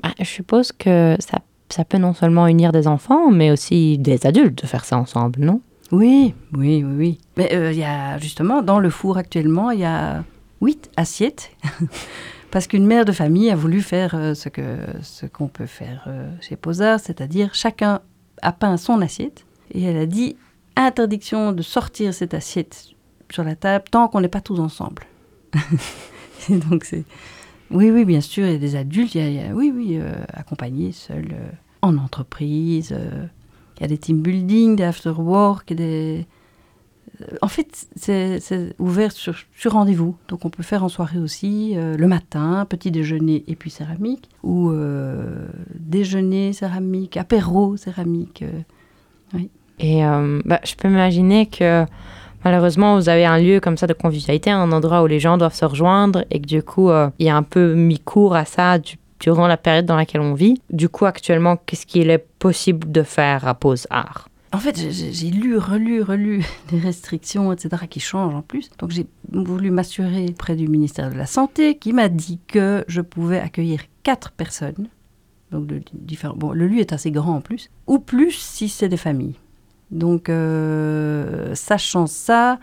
[0.03, 4.27] Bah, je suppose que ça, ça peut non seulement unir des enfants, mais aussi des
[4.27, 5.61] adultes de faire ça ensemble, non?
[5.93, 7.19] Oui, oui, oui, oui.
[7.37, 10.25] Mais euh, il y a justement, dans le four actuellement, il y a
[10.61, 11.53] huit assiettes.
[12.51, 16.05] Parce qu'une mère de famille a voulu faire euh, ce que ce qu'on peut faire
[16.07, 18.01] euh, chez Posard, c'est-à-dire chacun
[18.43, 20.37] a peint son assiette et elle a dit
[20.77, 22.91] interdiction de sortir cette assiette
[23.31, 25.03] sur la table tant qu'on n'est pas tous ensemble.
[26.49, 27.05] Donc c'est
[27.71, 30.15] oui oui bien sûr il y a des adultes il y a, oui oui euh,
[30.33, 31.51] accompagnés seuls euh,
[31.83, 33.27] en entreprise euh,
[33.77, 36.27] il y a des team building des after work des
[37.41, 42.07] en fait c'est ouvert sur, sur rendez-vous donc on peut faire en soirée aussi le
[42.07, 44.71] matin petit déjeuner et puis céramique ou
[45.75, 48.45] déjeuner céramique apéro céramique
[49.79, 51.85] Et euh, bah, je peux m'imaginer que
[52.45, 55.55] malheureusement, vous avez un lieu comme ça de convivialité, un endroit où les gens doivent
[55.55, 58.45] se rejoindre et que du coup, euh, il y a un peu mis cours à
[58.45, 60.61] ça du- durant la période dans laquelle on vit.
[60.71, 65.31] Du coup, actuellement, qu'est-ce qu'il est possible de faire à Pause Art En fait, j'ai-
[65.31, 68.71] lu, relu, relu des restrictions, etc., qui changent en plus.
[68.79, 73.01] Donc, j'ai voulu m'assurer auprès du ministère de la Santé, qui m'a dit que je
[73.01, 74.89] pouvais accueillir quatre personnes.
[75.51, 76.35] Donc, de différents.
[76.37, 79.37] Bon, le lieu est assez grand en plus, ou plus si c'est des familles.
[79.91, 82.59] Donc, euh, sachant ça,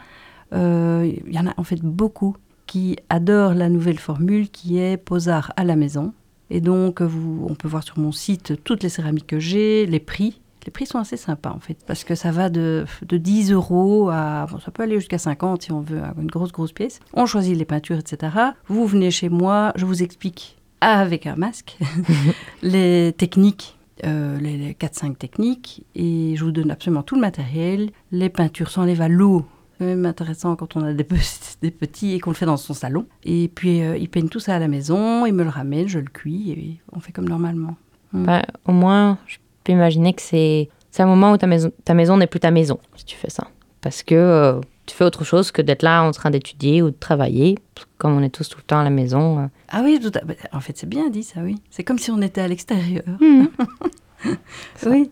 [0.54, 4.98] euh, il y en a en fait beaucoup qui adorent la nouvelle formule qui est
[4.98, 6.14] Posard à la maison.
[6.50, 10.00] Et donc, vous, on peut voir sur mon site toutes les céramiques que j'ai, les
[10.00, 10.42] prix.
[10.66, 14.10] Les prix sont assez sympas en fait, parce que ça va de, de 10 euros
[14.10, 14.46] à.
[14.50, 17.00] Bon, ça peut aller jusqu'à 50 si on veut une grosse, grosse pièce.
[17.14, 18.34] On choisit les peintures, etc.
[18.68, 21.78] Vous venez chez moi, je vous explique avec un masque
[22.62, 27.90] les techniques, euh, les, les 4-5 techniques, et je vous donne absolument tout le matériel.
[28.12, 29.46] Les peintures s'enlèvent à l'eau.
[29.80, 33.06] C'est même intéressant quand on a des, petits- et qu'on le fait dans son salon.
[33.24, 36.00] Et puis, euh, ils peignent tout ça à la maison, ils me le ramènent, je
[36.00, 37.76] le cuis, et on fait comme normalement.
[38.14, 41.96] Bah, Au moins, je peux imaginer que c'est c'est un moment où ta maison, ta
[41.96, 43.48] maison n'est plus ta maison si tu fais ça.
[43.82, 46.96] Parce que euh, tu fais autre chose que d'être là en train d'étudier ou de
[47.00, 47.58] travailler.
[47.98, 49.40] Comme on est tous tout le temps à la maison.
[49.40, 49.48] euh.
[49.70, 51.56] Ah oui, tout à- bah, en fait, c'est bien dit ça, oui.
[51.70, 53.04] C'est comme si on était à l'extérieur.
[54.86, 55.10] oui.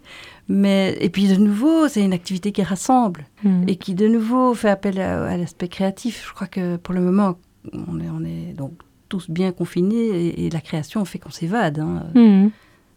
[0.47, 3.65] Mais, et puis de nouveau, c'est une activité qui rassemble Mhm.
[3.69, 6.25] et qui de nouveau fait appel à, à l'aspect créatif.
[6.27, 7.35] Je crois que pour le moment,
[7.73, 8.73] on est, on est donc
[9.07, 9.95] tous bien confinés
[10.27, 11.79] et, et la création fait qu'on s'évade.
[11.79, 12.49] hein.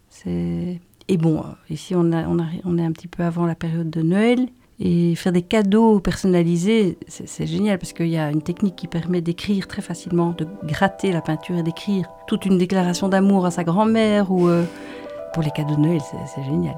[0.09, 0.79] C'est...
[1.07, 3.89] Et bon, ici, on, a, on, a- on est un petit peu avant la période
[3.89, 4.47] de Noël.
[4.79, 9.21] Et faire des cadeaux personnalisés, c'est, génial parce qu'il y a une technique qui permet
[9.21, 13.63] d'écrire très facilement, de gratter la peinture et d'écrire toute une déclaration d'amour à sa
[13.63, 14.65] grand-mère ou euh,
[15.33, 16.75] pour les cadeaux de Noël, c'est, génial.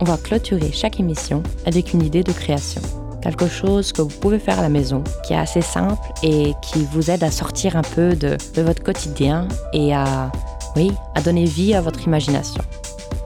[0.00, 2.80] On va clôturer chaque émission avec une idée de création.
[3.20, 6.86] Quelque chose que vous pouvez faire à la maison, qui est assez simple et qui
[6.90, 10.30] vous aide à sortir un peu de votre quotidien et à,
[10.76, 12.62] oui, à donner vie à votre imagination.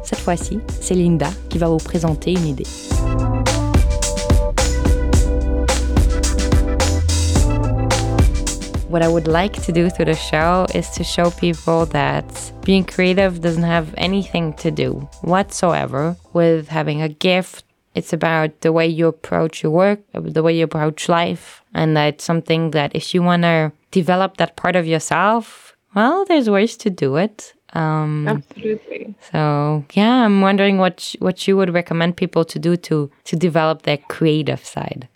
[0.05, 2.67] Cette fois-ci, c'est Linda qui va vous présenter une idée.
[8.89, 12.25] What I would like to do through the show is to show people that
[12.65, 17.65] being creative doesn't have anything to do whatsoever with having a gift.
[17.95, 22.25] It's about the way you approach your work, the way you approach life, and that's
[22.25, 26.91] something that if you want to develop that part of yourself, well, there's ways to
[26.91, 27.55] do it.
[27.75, 29.15] Um, Absolutely.
[29.31, 33.83] so yeah, I'm wondering what what you would recommend people to do to to develop
[33.83, 35.09] their creative side.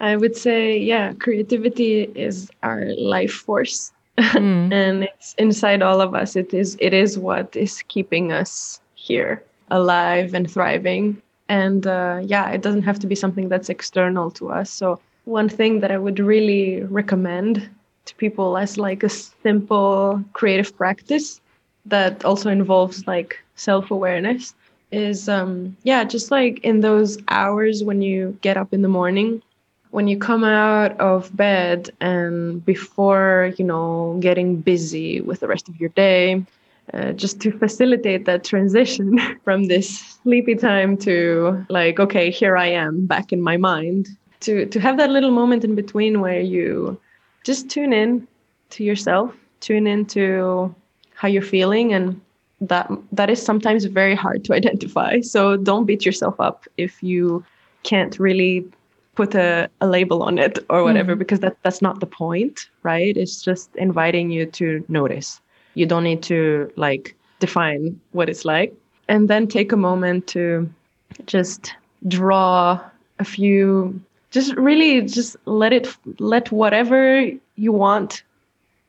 [0.00, 3.92] I would say, yeah, creativity is our life force.
[4.20, 4.70] Mm.
[4.72, 6.36] and it's inside all of us.
[6.36, 11.22] It is it is what is keeping us here, alive and thriving.
[11.48, 14.68] And uh, yeah, it doesn't have to be something that's external to us.
[14.68, 17.66] So one thing that I would really recommend
[18.04, 21.40] to people as like a simple creative practice
[21.86, 24.54] that also involves like self-awareness
[24.92, 29.40] is um yeah just like in those hours when you get up in the morning
[29.90, 35.68] when you come out of bed and before you know getting busy with the rest
[35.68, 36.42] of your day
[36.92, 42.66] uh, just to facilitate that transition from this sleepy time to like okay here i
[42.66, 44.08] am back in my mind.
[44.40, 46.98] To to have that little moment in between where you
[47.44, 48.26] just tune in
[48.70, 50.74] to yourself, tune into
[51.14, 52.20] how you're feeling and
[52.60, 55.20] that that is sometimes very hard to identify.
[55.20, 57.44] So don't beat yourself up if you
[57.82, 58.66] can't really
[59.14, 61.18] put a, a label on it or whatever, mm.
[61.18, 63.16] because that that's not the point, right?
[63.16, 65.40] It's just inviting you to notice.
[65.74, 68.74] You don't need to like define what it's like.
[69.08, 70.70] And then take a moment to
[71.26, 71.74] just
[72.06, 72.80] draw
[73.18, 74.00] a few
[74.30, 78.22] just really just let it let whatever you want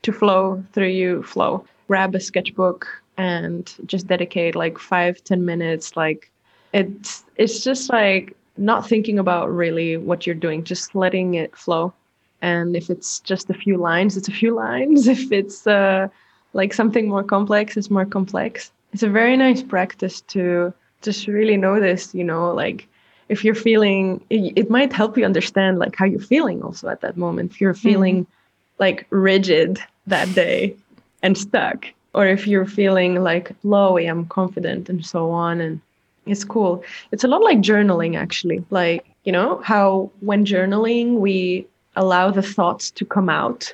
[0.03, 1.65] to flow through you flow.
[1.87, 2.87] Grab a sketchbook
[3.17, 6.31] and just dedicate like five ten minutes like
[6.73, 11.93] it's it's just like not thinking about really what you're doing just letting it flow.
[12.41, 15.07] And if it's just a few lines it's a few lines.
[15.07, 16.07] If it's uh,
[16.53, 18.71] like something more complex it's more complex.
[18.93, 22.87] It's a very nice practice to just really notice you know like
[23.31, 26.99] if you're feeling it, it, might help you understand like how you're feeling also at
[26.99, 27.51] that moment.
[27.51, 28.83] If you're feeling mm-hmm.
[28.83, 30.75] like rigid that day
[31.23, 35.79] and stuck or if you're feeling like flowy i'm confident and so on and
[36.27, 36.83] it's cool.
[37.11, 38.63] It's a lot like journaling actually.
[38.69, 41.65] Like you know how when journaling we
[41.95, 43.73] allow the thoughts to come out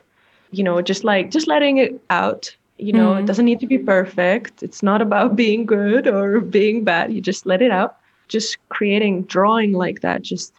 [0.51, 3.19] you know just like just letting it out you know mm-hmm.
[3.19, 4.61] it doesn't need to be perfect.
[4.61, 7.11] It's not about being good or being bad.
[7.11, 7.96] You just let it out
[8.27, 10.53] just creating drawing like that just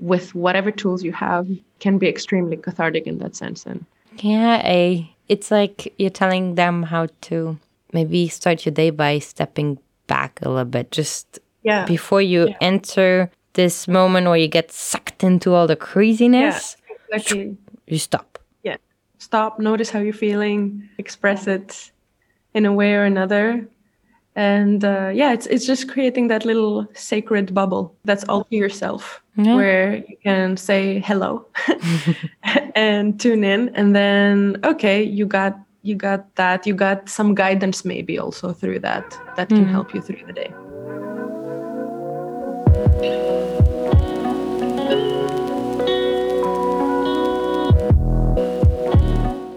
[0.00, 1.48] with whatever tools you have
[1.80, 3.84] can be extremely cathartic in that sense and
[4.18, 7.58] yeah I, it's like you're telling them how to
[7.92, 12.56] maybe start your day by stepping back a little bit just yeah before you yeah.
[12.60, 17.56] enter this moment where you get sucked into all the craziness yeah, exactly.
[17.86, 18.76] you stop yeah
[19.18, 21.90] stop notice how you're feeling express it
[22.54, 23.68] in a way or another
[24.36, 29.22] and uh, yeah it's it's just creating that little sacred bubble that's all to yourself
[29.36, 29.54] yeah.
[29.54, 31.44] where you can say hello
[32.74, 37.84] and tune in and then okay you got you got that you got some guidance
[37.84, 39.70] maybe also through that that can mm.
[39.70, 40.52] help you through the day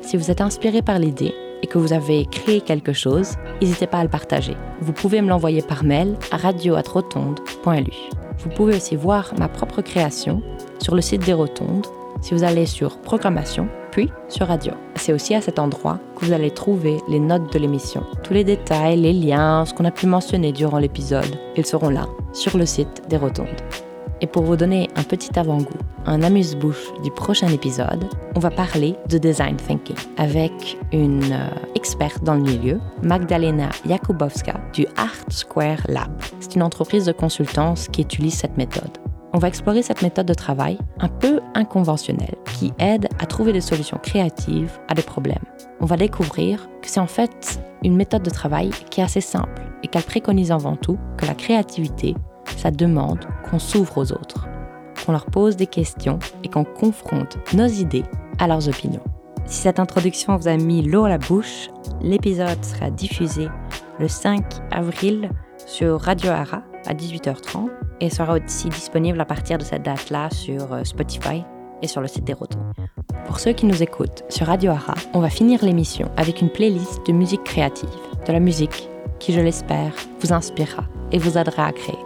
[0.01, 3.99] Si vous êtes inspiré par l'idée, et que vous avez créé quelque chose, n'hésitez pas
[3.99, 4.55] à le partager.
[4.81, 7.93] Vous pouvez me l'envoyer par mail à radio@rotonde.lu.
[8.39, 10.41] Vous pouvez aussi voir ma propre création
[10.79, 11.87] sur le site des Rotondes
[12.21, 14.73] si vous allez sur Programmation, puis sur Radio.
[14.95, 18.03] C'est aussi à cet endroit que vous allez trouver les notes de l'émission.
[18.23, 22.07] Tous les détails, les liens, ce qu'on a pu mentionner durant l'épisode, ils seront là,
[22.33, 23.47] sur le site des Rotondes.
[24.21, 28.03] Et pour vous donner un petit avant-goût, un amuse-bouche du prochain épisode,
[28.35, 30.51] on va parler de design thinking avec
[30.91, 36.11] une euh, experte dans le milieu, Magdalena Jakubowska du Art Square Lab.
[36.41, 38.97] C'est une entreprise de consultance qui utilise cette méthode.
[39.31, 43.61] On va explorer cette méthode de travail un peu inconventionnelle qui aide à trouver des
[43.61, 45.37] solutions créatives à des problèmes.
[45.79, 49.61] On va découvrir que c'est en fait une méthode de travail qui est assez simple
[49.83, 52.15] et qu'elle préconise avant tout que la créativité
[52.57, 54.47] ça demande qu'on s'ouvre aux autres,
[55.05, 58.03] qu'on leur pose des questions et qu'on confronte nos idées
[58.39, 59.03] à leurs opinions.
[59.45, 61.69] Si cette introduction vous a mis l'eau à la bouche,
[62.01, 63.47] l'épisode sera diffusé
[63.99, 65.29] le 5 avril
[65.65, 67.69] sur Radio Ara à 18h30
[67.99, 71.43] et sera aussi disponible à partir de cette date-là sur euh, Spotify
[71.81, 72.59] et sur le site des Rotons.
[73.25, 77.05] Pour ceux qui nous écoutent sur Radio Ara, on va finir l'émission avec une playlist
[77.05, 77.89] de musique créative,
[78.25, 78.89] de la musique
[79.19, 81.97] qui, je l'espère, vous inspirera et vous aidera à créer.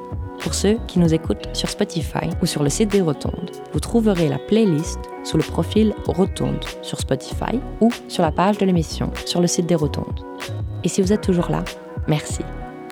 [0.43, 4.27] Pour ceux qui nous écoutent sur Spotify ou sur le site des Rotondes, vous trouverez
[4.27, 9.39] la playlist sous le profil Rotonde sur Spotify ou sur la page de l'émission sur
[9.39, 10.19] le site des Rotondes.
[10.83, 11.63] Et si vous êtes toujours là,
[12.09, 12.41] merci.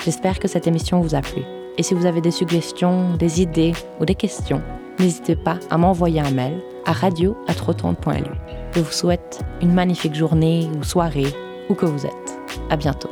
[0.05, 1.41] J'espère que cette émission vous a plu.
[1.77, 4.61] Et si vous avez des suggestions, des idées ou des questions,
[4.97, 8.31] n'hésitez pas à m'envoyer un mail à radio@rotonde.lu.
[8.73, 11.27] Je vous souhaite une magnifique journée ou soirée
[11.69, 12.39] où que vous êtes.
[12.69, 13.09] À bientôt.